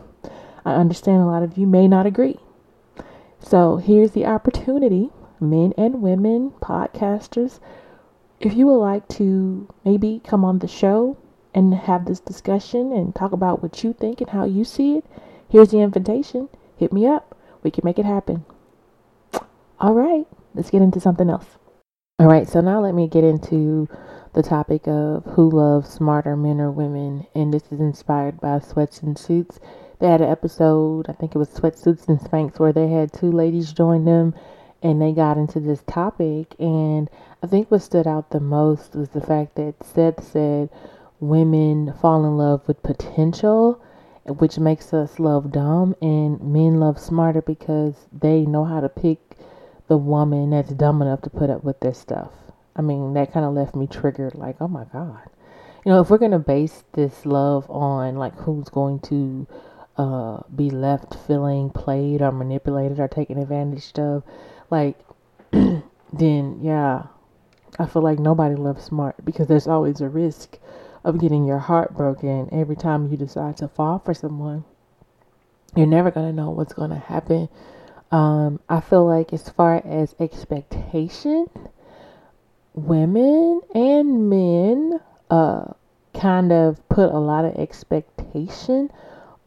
understand 0.76 1.24
a 1.24 1.26
lot 1.26 1.42
of 1.42 1.58
you 1.58 1.66
may 1.66 1.88
not 1.88 2.06
agree. 2.06 2.40
So 3.40 3.78
here's 3.78 4.12
the 4.12 4.28
opportunity, 4.28 5.10
men 5.42 5.74
and 5.78 6.02
women, 6.02 6.52
podcasters. 6.62 7.60
If 8.40 8.54
you 8.54 8.68
would 8.68 8.78
like 8.78 9.08
to 9.10 9.68
maybe 9.84 10.22
come 10.24 10.46
on 10.46 10.60
the 10.60 10.68
show 10.68 11.18
and 11.54 11.74
have 11.74 12.06
this 12.06 12.20
discussion 12.20 12.92
and 12.92 13.14
talk 13.14 13.32
about 13.32 13.62
what 13.62 13.84
you 13.84 13.94
think 13.94 14.22
and 14.22 14.30
how 14.30 14.46
you 14.46 14.64
see 14.64 14.98
it, 14.98 15.06
here's 15.50 15.72
the 15.72 15.80
invitation. 15.80 16.48
Hit 16.78 16.94
me 16.94 17.06
up. 17.08 17.36
We 17.64 17.72
can 17.72 17.84
make 17.84 18.00
it 18.00 18.06
happen. 18.06 18.46
All 19.80 19.94
right, 19.94 20.28
let's 20.54 20.70
get 20.70 20.82
into 20.82 21.00
something 21.00 21.30
else. 21.30 21.58
All 22.20 22.28
right, 22.28 22.48
so 22.48 22.62
now 22.62 22.80
let 22.80 22.94
me 22.94 23.08
get 23.08 23.24
into 23.24 23.88
the 24.34 24.44
topic 24.44 24.88
of 24.88 25.26
who 25.26 25.50
loves 25.50 25.90
smarter 25.90 26.38
men 26.38 26.62
or 26.62 26.72
women, 26.72 27.26
and 27.34 27.54
this 27.54 27.64
is 27.72 27.80
inspired 27.80 28.40
by 28.40 28.60
Sweats 28.60 29.02
and 29.02 29.18
Suits. 29.18 29.60
They 30.00 30.08
had 30.08 30.22
an 30.22 30.30
episode, 30.30 31.08
I 31.10 31.14
think 31.14 31.36
it 31.36 31.38
was 31.38 31.50
Sweatsuits 31.50 32.08
and 32.08 32.20
Spanx, 32.20 32.60
where 32.60 32.74
they 32.74 32.88
had 32.88 33.12
two 33.12 33.32
ladies 33.32 33.74
join 33.74 34.06
them 34.06 34.34
and 34.84 35.02
they 35.02 35.12
got 35.12 35.38
into 35.38 35.60
this 35.60 35.84
topic. 35.88 36.56
And 36.60 37.10
I 37.44 37.48
think 37.48 37.70
what 37.70 37.82
stood 37.82 38.08
out 38.08 38.30
the 38.32 38.40
most 38.40 38.96
was 38.96 39.10
the 39.10 39.22
fact 39.22 39.56
that 39.56 39.76
Seth 39.84 40.24
said 40.24 40.70
women 41.20 41.94
fall 42.02 42.26
in 42.26 42.38
love 42.38 42.68
with 42.68 42.84
potential, 42.84 43.82
which 44.26 44.58
makes 44.60 44.94
us 44.94 45.20
love 45.20 45.52
dumb, 45.52 45.96
and 46.02 46.42
men 46.42 46.80
love 46.80 47.00
smarter 47.00 47.42
because 47.42 48.08
they 48.12 48.42
know 48.42 48.66
how 48.66 48.80
to 48.80 48.90
pick 48.90 49.20
the 49.88 49.98
woman 49.98 50.52
that's 50.52 50.72
dumb 50.72 51.02
enough 51.02 51.22
to 51.22 51.30
put 51.30 51.50
up 51.50 51.64
with 51.64 51.80
this 51.82 51.98
stuff. 51.98 52.32
I 52.76 52.82
mean, 52.82 53.14
that 53.14 53.34
kind 53.34 53.46
of 53.46 53.54
left 53.54 53.76
me 53.76 53.88
triggered 53.88 54.36
like, 54.36 54.56
oh 54.62 54.68
my 54.68 54.86
God. 54.86 55.30
You 55.86 55.92
know, 55.92 56.02
if 56.02 56.10
we're 56.10 56.18
going 56.18 56.32
to 56.32 56.40
base 56.40 56.84
this 56.94 57.26
love 57.26 57.70
on 57.70 58.16
like 58.16 58.36
who's 58.36 58.70
going 58.70 59.00
to 59.02 59.48
uh, 59.98 60.40
be 60.56 60.70
left 60.70 61.16
feeling 61.28 61.72
played 61.72 62.22
or 62.22 62.32
manipulated 62.32 63.00
or 63.00 63.08
taken 63.08 63.38
advantage 63.38 63.92
of, 63.98 64.24
like, 64.72 64.98
then 65.52 66.60
yeah, 66.62 67.04
I 67.78 67.86
feel 67.86 68.02
like 68.02 68.20
nobody 68.20 68.56
loves 68.56 68.84
smart 68.84 69.24
because 69.24 69.48
there's 69.48 69.68
always 69.68 70.02
a 70.02 70.10
risk 70.10 70.58
of 71.04 71.20
getting 71.20 71.46
your 71.46 71.60
heart 71.60 71.96
broken 71.96 72.50
every 72.52 72.76
time 72.76 73.12
you 73.12 73.18
decide 73.18 73.58
to 73.58 73.68
fall 73.68 74.00
for 74.00 74.14
someone. 74.14 74.64
You're 75.76 75.88
never 75.88 76.12
going 76.12 76.28
to 76.28 76.34
know 76.34 76.50
what's 76.50 76.74
going 76.74 76.90
to 76.90 76.98
happen 76.98 77.50
um, 78.12 78.60
I 78.68 78.82
feel 78.82 79.06
like 79.06 79.32
as 79.32 79.48
far 79.50 79.82
as 79.86 80.16
expectation, 80.20 81.50
women 82.74 83.62
and 83.74 84.30
men 84.30 85.00
uh, 85.30 85.72
kind 86.14 86.52
of 86.52 86.88
put 86.90 87.10
a 87.10 87.20
lot 87.20 87.46
of 87.46 87.56
expectation 87.56 88.92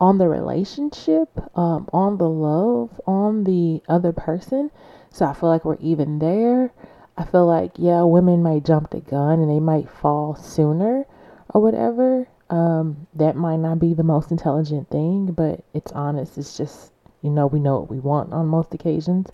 on 0.01 0.19
the 0.19 0.29
relationship, 0.29 1.29
um, 1.57 1.89
on 1.93 2.17
the 2.17 2.29
love, 2.29 3.01
on 3.07 3.45
the 3.45 3.83
other 3.87 4.13
person. 4.13 4.71
So 5.15 5.27
I 5.27 5.33
feel 5.33 5.49
like 5.49 5.65
we're 5.65 5.77
even 5.77 6.19
there. 6.19 6.73
I 7.17 7.25
feel 7.25 7.47
like, 7.47 7.71
yeah, 7.77 8.03
women 8.03 8.43
might 8.43 8.65
jump 8.65 8.91
the 8.91 8.99
gun 8.99 9.39
and 9.39 9.49
they 9.49 9.61
might 9.61 9.89
fall 9.89 10.35
sooner 10.35 11.07
or 11.51 11.63
whatever. 11.63 12.27
Um, 12.51 13.07
that 13.15 13.37
might 13.37 13.59
not 13.59 13.79
be 13.79 13.95
the 13.95 14.03
most 14.03 14.33
intelligent 14.33 14.91
thing, 14.91 15.27
but 15.27 15.65
it's 15.73 15.93
honest. 15.93 16.37
It's 16.37 16.57
just 16.57 16.91
you 17.23 17.31
know, 17.31 17.47
we 17.47 17.61
know 17.61 17.79
what 17.79 17.91
we 17.91 18.01
want 18.01 18.33
on 18.33 18.49
most 18.49 18.75
occasions. 18.75 19.29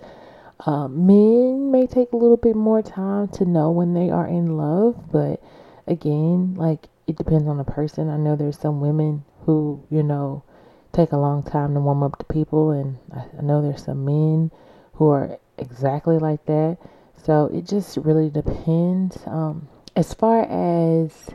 Uh, 0.67 0.87
men 0.87 1.73
may 1.73 1.87
take 1.87 2.13
a 2.13 2.17
little 2.17 2.37
bit 2.37 2.55
more 2.55 2.83
time 2.83 3.27
to 3.29 3.47
know 3.47 3.71
when 3.71 3.95
they 3.95 4.11
are 4.11 4.29
in 4.29 4.59
love, 4.59 5.11
but 5.11 5.43
again, 5.87 6.55
like 6.59 6.89
it 7.07 7.17
depends 7.17 7.49
on 7.49 7.57
the 7.57 7.65
person. 7.65 8.11
I 8.11 8.19
know 8.19 8.37
there's 8.37 8.59
some 8.59 8.83
women 8.83 9.25
who, 9.47 9.83
you 9.91 10.03
know, 10.03 10.45
take 10.93 11.13
a 11.13 11.17
long 11.17 11.43
time 11.43 11.73
to 11.73 11.81
warm 11.81 12.03
up 12.03 12.19
to 12.19 12.25
people. 12.27 12.71
And 12.71 12.99
I, 13.13 13.25
I 13.39 13.43
know 13.43 13.63
there's 13.63 13.85
some 13.85 14.05
men 14.05 14.53
who 14.93 15.09
are 15.09 15.39
exactly 15.61 16.19
like 16.19 16.45
that. 16.47 16.79
So 17.23 17.51
it 17.53 17.67
just 17.67 17.97
really 17.99 18.31
depends. 18.31 19.19
Um, 19.27 19.69
as 19.95 20.15
far 20.15 20.43
as 20.43 21.31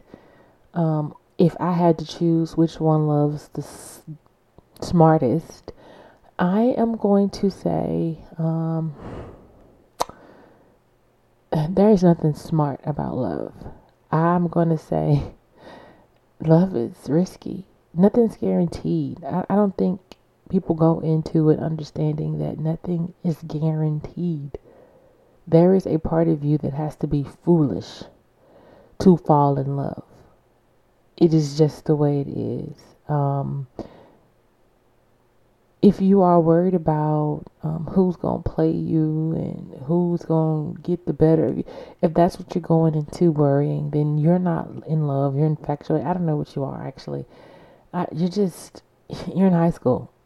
um, 0.74 1.14
if 1.38 1.56
I 1.60 1.74
had 1.74 1.98
to 2.00 2.06
choose 2.06 2.58
which 2.58 2.80
one 2.80 3.08
loves 3.08 3.50
the 3.50 3.62
s- 3.62 4.02
smartest, 4.82 5.72
I 6.40 6.74
am 6.78 6.98
going 6.98 7.30
to 7.32 7.50
say 7.50 8.20
um, 8.38 8.96
there 11.70 11.90
is 11.90 12.04
nothing 12.04 12.34
smart 12.34 12.82
about 12.84 13.16
love. 13.16 13.54
I'm 14.12 14.48
going 14.48 14.70
to 14.70 14.78
say 14.78 15.34
love 16.40 16.76
is 16.76 16.96
risky. 17.08 17.68
Nothing's 17.94 18.38
guaranteed. 18.38 19.24
I, 19.24 19.46
I 19.50 19.56
don't 19.56 19.78
think 19.78 20.15
people 20.50 20.76
go 20.76 21.00
into 21.00 21.50
it 21.50 21.60
understanding 21.60 22.40
that 22.40 22.60
nothing 22.60 23.14
is 23.24 23.38
guaranteed. 23.48 24.58
There 25.48 25.76
is 25.76 25.86
a 25.86 26.00
part 26.00 26.28
of 26.28 26.44
you 26.44 26.58
that 26.60 26.74
has 26.74 26.96
to 26.98 27.08
be 27.08 27.24
foolish 27.24 28.04
to 29.00 29.18
fall 29.18 29.58
in 29.58 29.76
love. 29.76 30.04
It 31.18 31.34
is 31.34 31.58
just 31.58 31.86
the 31.86 31.96
way 31.96 32.22
it 32.22 32.28
is. 32.28 32.78
Um, 33.08 33.68
if 35.82 36.02
you 36.02 36.24
are 36.24 36.40
worried 36.40 36.74
about 36.74 37.44
um, 37.62 37.86
who's 37.92 38.16
going 38.16 38.42
to 38.42 38.50
play 38.50 38.72
you 38.72 39.34
and 39.36 39.84
who's 39.84 40.24
going 40.24 40.76
to 40.76 40.82
get 40.82 41.06
the 41.06 41.14
better 41.14 41.46
of 41.46 41.58
you, 41.58 41.66
if 42.02 42.14
that's 42.14 42.40
what 42.40 42.56
you're 42.56 42.62
going 42.64 42.96
into 42.96 43.32
worrying, 43.32 43.92
then 43.92 44.18
you're 44.18 44.40
not 44.40 44.68
in 44.88 45.06
love. 45.06 45.36
You're 45.36 45.46
infatuated. 45.46 46.08
I 46.08 46.14
don't 46.14 46.26
know 46.26 46.38
what 46.38 46.56
you 46.56 46.64
are 46.64 46.88
actually. 46.88 47.26
I, 47.94 48.08
you're 48.12 48.30
just, 48.30 48.82
you're 49.36 49.46
in 49.48 49.54
high 49.54 49.70
school. 49.70 50.12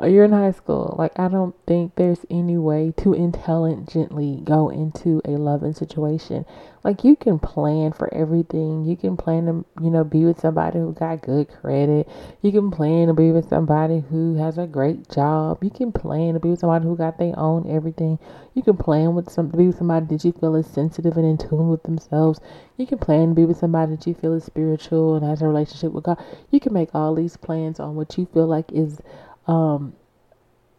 Uh, 0.00 0.06
you're 0.06 0.24
in 0.24 0.32
high 0.32 0.50
school. 0.50 0.96
Like, 0.98 1.16
I 1.20 1.28
don't 1.28 1.54
think 1.66 1.94
there's 1.94 2.26
any 2.28 2.58
way 2.58 2.92
to 2.96 3.14
intelligently 3.14 4.40
go 4.42 4.68
into 4.68 5.22
a 5.24 5.30
loving 5.30 5.72
situation. 5.72 6.44
Like, 6.82 7.04
you 7.04 7.14
can 7.14 7.38
plan 7.38 7.92
for 7.92 8.12
everything. 8.12 8.84
You 8.84 8.96
can 8.96 9.16
plan 9.16 9.46
to, 9.46 9.64
you 9.80 9.90
know, 9.90 10.02
be 10.02 10.24
with 10.24 10.40
somebody 10.40 10.80
who 10.80 10.92
got 10.92 11.22
good 11.22 11.48
credit. 11.48 12.08
You 12.42 12.50
can 12.50 12.72
plan 12.72 13.06
to 13.06 13.14
be 13.14 13.30
with 13.30 13.48
somebody 13.48 14.02
who 14.10 14.34
has 14.34 14.58
a 14.58 14.66
great 14.66 15.08
job. 15.08 15.62
You 15.62 15.70
can 15.70 15.92
plan 15.92 16.34
to 16.34 16.40
be 16.40 16.50
with 16.50 16.58
somebody 16.58 16.84
who 16.84 16.96
got 16.96 17.18
their 17.18 17.38
own 17.38 17.70
everything. 17.70 18.18
You 18.54 18.62
can 18.62 18.76
plan 18.76 19.14
with 19.14 19.30
some 19.30 19.50
to 19.52 19.56
be 19.56 19.68
with 19.68 19.78
somebody 19.78 20.06
that 20.06 20.24
you 20.24 20.32
feel 20.32 20.56
is 20.56 20.66
sensitive 20.66 21.16
and 21.16 21.24
in 21.24 21.38
tune 21.38 21.68
with 21.68 21.84
themselves. 21.84 22.40
You 22.76 22.86
can 22.86 22.98
plan 22.98 23.28
to 23.28 23.34
be 23.34 23.44
with 23.44 23.58
somebody 23.58 23.94
that 23.94 24.06
you 24.06 24.14
feel 24.14 24.34
is 24.34 24.44
spiritual 24.44 25.14
and 25.14 25.24
has 25.24 25.40
a 25.40 25.46
relationship 25.46 25.92
with 25.92 26.04
God. 26.04 26.22
You 26.50 26.58
can 26.58 26.72
make 26.72 26.94
all 26.94 27.14
these 27.14 27.36
plans 27.36 27.78
on 27.78 27.94
what 27.94 28.18
you 28.18 28.26
feel 28.26 28.46
like 28.46 28.72
is 28.72 29.00
um, 29.46 29.94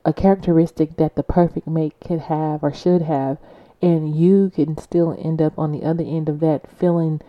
a 0.04 0.13
characteristic 0.13 0.97
that 0.97 1.15
the 1.15 1.23
perfect 1.23 1.67
mate 1.67 1.95
could 1.99 2.21
have 2.21 2.63
or 2.63 2.73
should 2.73 3.01
have, 3.01 3.38
and 3.82 4.15
you 4.15 4.51
can 4.54 4.78
still 4.78 5.17
end 5.19 5.41
up 5.41 5.58
on 5.58 5.71
the 5.71 5.84
other 5.84 6.04
end 6.04 6.30
of 6.30 6.39
that 6.39 6.69
feeling 6.69 7.21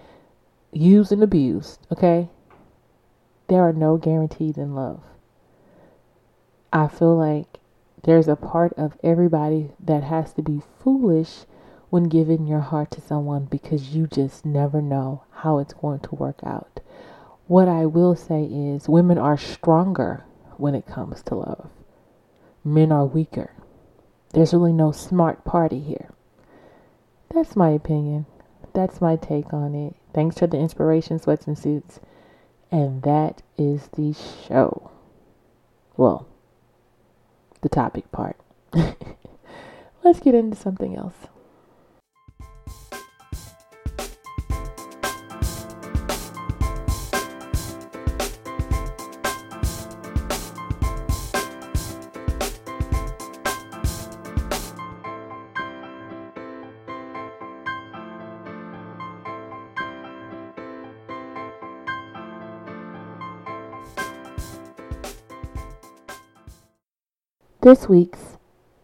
used 0.72 1.12
and 1.12 1.22
abused, 1.22 1.80
okay? 1.90 2.28
There 3.48 3.62
are 3.62 3.72
no 3.72 3.96
guarantees 3.96 4.56
in 4.56 4.74
love. 4.74 5.02
I 6.72 6.88
feel 6.88 7.16
like 7.16 7.60
there's 8.04 8.28
a 8.28 8.36
part 8.36 8.72
of 8.74 8.98
everybody 9.02 9.70
that 9.80 10.02
has 10.02 10.32
to 10.34 10.42
be 10.42 10.62
foolish 10.78 11.46
when 11.88 12.04
giving 12.04 12.46
your 12.46 12.60
heart 12.60 12.90
to 12.90 13.00
someone 13.00 13.44
because 13.44 13.94
you 13.94 14.06
just 14.06 14.44
never 14.44 14.82
know 14.82 15.22
how 15.30 15.58
it's 15.58 15.74
going 15.74 16.00
to 16.00 16.14
work 16.14 16.40
out. 16.44 16.80
What 17.46 17.68
I 17.68 17.86
will 17.86 18.16
say 18.16 18.44
is 18.44 18.88
women 18.88 19.18
are 19.18 19.38
stronger 19.38 20.24
when 20.58 20.74
it 20.74 20.86
comes 20.86 21.22
to 21.22 21.34
love. 21.34 21.70
Men 22.64 22.92
are 22.92 23.04
weaker. 23.04 23.52
There's 24.32 24.52
really 24.52 24.72
no 24.72 24.92
smart 24.92 25.44
party 25.44 25.80
here. 25.80 26.10
That's 27.32 27.56
my 27.56 27.70
opinion. 27.70 28.26
That's 28.72 29.00
my 29.00 29.16
take 29.16 29.52
on 29.52 29.74
it. 29.74 29.94
Thanks 30.12 30.38
for 30.38 30.46
the 30.46 30.58
inspiration, 30.58 31.18
sweats 31.18 31.46
and 31.46 31.58
suits. 31.58 32.00
And 32.70 33.02
that 33.02 33.42
is 33.56 33.88
the 33.96 34.12
show. 34.12 34.90
Well, 35.96 36.26
the 37.62 37.68
topic 37.68 38.10
part. 38.12 38.36
Let's 40.04 40.20
get 40.20 40.34
into 40.34 40.56
something 40.56 40.96
else. 40.96 41.28
This 67.66 67.88
week's 67.88 68.36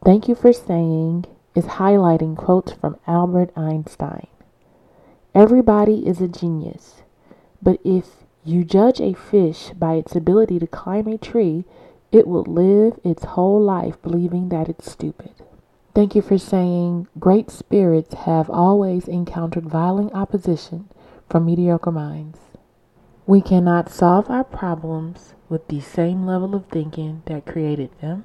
Thank 0.05 0.27
You 0.27 0.35
for 0.35 0.53
Saying 0.53 1.27
is 1.55 1.79
highlighting 1.79 2.37
quotes 2.37 2.73
from 2.73 2.99
Albert 3.07 3.53
Einstein. 3.57 4.27
Everybody 5.37 6.05
is 6.05 6.21
a 6.21 6.27
genius, 6.27 7.03
but 7.63 7.79
if 7.85 8.25
you 8.45 8.65
judge 8.65 9.01
a 9.01 9.15
fish 9.15 9.71
by 9.79 9.95
its 9.95 10.17
ability 10.17 10.59
to 10.59 10.67
climb 10.67 11.07
a 11.07 11.17
tree, 11.17 11.65
it 12.11 12.27
will 12.27 12.43
live 12.43 12.99
its 13.05 13.23
whole 13.23 13.63
life 13.63 14.03
believing 14.03 14.49
that 14.49 14.69
it's 14.69 14.91
stupid. 14.91 15.31
Thank 15.95 16.17
you 16.17 16.21
for 16.21 16.37
saying 16.37 17.07
great 17.21 17.53
spirits 17.53 18.15
have 18.15 18.51
always 18.51 19.07
encountered 19.07 19.71
violent 19.71 20.13
opposition 20.13 20.89
from 21.31 21.47
mediocre 21.47 21.93
minds. 21.93 22.41
We 23.29 23.43
cannot 23.43 23.93
solve 23.93 24.29
our 24.29 24.43
problems 24.43 25.35
with 25.49 25.69
the 25.69 25.81
same 25.81 26.27
level 26.27 26.57
of 26.57 26.67
thinking 26.67 27.23
that 27.27 27.47
created 27.47 27.91
them. 28.01 28.25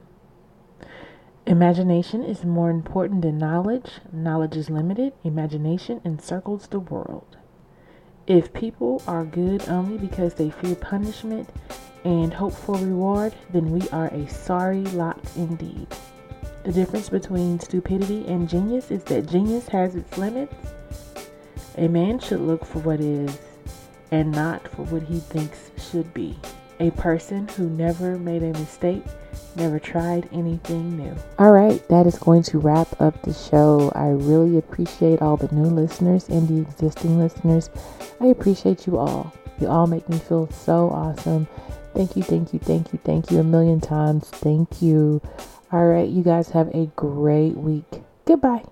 Imagination 1.48 2.24
is 2.24 2.44
more 2.44 2.70
important 2.70 3.22
than 3.22 3.38
knowledge. 3.38 3.90
Knowledge 4.12 4.58
is 4.58 4.70
limited. 4.70 5.14
Imagination 5.24 6.02
encircles 6.04 6.68
the 6.68 6.82
world. 6.82 7.38
If 8.28 8.52
people 8.52 9.02
are 9.08 9.24
good 9.24 9.70
only 9.70 9.98
because 9.98 10.34
they 10.34 10.50
fear 10.50 10.76
punishment 10.76 11.48
and 12.04 12.34
hope 12.34 12.52
for 12.52 12.76
reward, 12.76 13.34
then 13.54 13.72
we 13.72 13.88
are 13.90 14.08
a 14.08 14.28
sorry 14.28 14.82
lot 14.88 15.22
indeed. 15.38 15.88
The 16.66 16.74
difference 16.74 17.08
between 17.08 17.62
stupidity 17.62 18.28
and 18.28 18.50
genius 18.50 18.92
is 18.92 19.06
that 19.06 19.30
genius 19.30 19.70
has 19.70 19.96
its 19.96 20.18
limits. 20.18 20.54
A 21.78 21.88
man 21.88 22.20
should 22.20 22.42
look 22.42 22.66
for 22.66 22.80
what 22.80 23.00
is 23.00 23.40
and 24.12 24.34
not 24.34 24.68
for 24.68 24.84
what 24.84 25.04
he 25.04 25.22
thinks 25.22 25.72
should 25.78 26.14
be. 26.14 26.38
A 26.82 26.92
person 26.92 27.48
who 27.48 27.70
never 27.70 28.20
made 28.20 28.44
a 28.44 28.52
mistake 28.52 29.06
never 29.58 29.80
tried 29.80 30.30
anything 30.32 30.98
new. 30.98 31.16
All 31.40 31.52
right, 31.52 31.86
that 31.90 32.08
is 32.08 32.18
going 32.18 32.44
to 32.44 32.60
wrap 32.60 33.02
up 33.02 33.22
the 33.24 33.34
show. 33.34 33.92
I 33.96 34.10
really 34.10 34.58
appreciate 34.58 35.22
all 35.22 35.38
the 35.38 35.54
new 35.54 35.70
listeners 35.70 36.30
and 36.30 36.48
the 36.48 36.62
existing 36.62 37.20
listeners. 37.20 37.70
I 38.22 38.28
appreciate 38.28 38.88
you 38.88 38.98
all. 38.98 39.34
You 39.60 39.68
all 39.68 39.88
make 39.88 40.08
me 40.08 40.20
feel 40.20 40.50
so 40.52 40.90
awesome. 40.90 41.48
Thank 41.94 42.16
you, 42.16 42.24
thank 42.24 42.54
you, 42.54 42.60
thank 42.60 42.94
you, 42.94 43.00
thank 43.04 43.32
you 43.32 43.40
a 43.40 43.44
million 43.44 43.82
times. 43.82 44.30
Thank 44.30 44.82
you. 44.82 45.22
All 45.72 45.86
right, 45.86 46.08
you 46.08 46.24
guys 46.24 46.50
have 46.50 46.74
a 46.76 46.86
great 46.96 47.58
week. 47.58 48.04
Goodbye. 48.26 48.64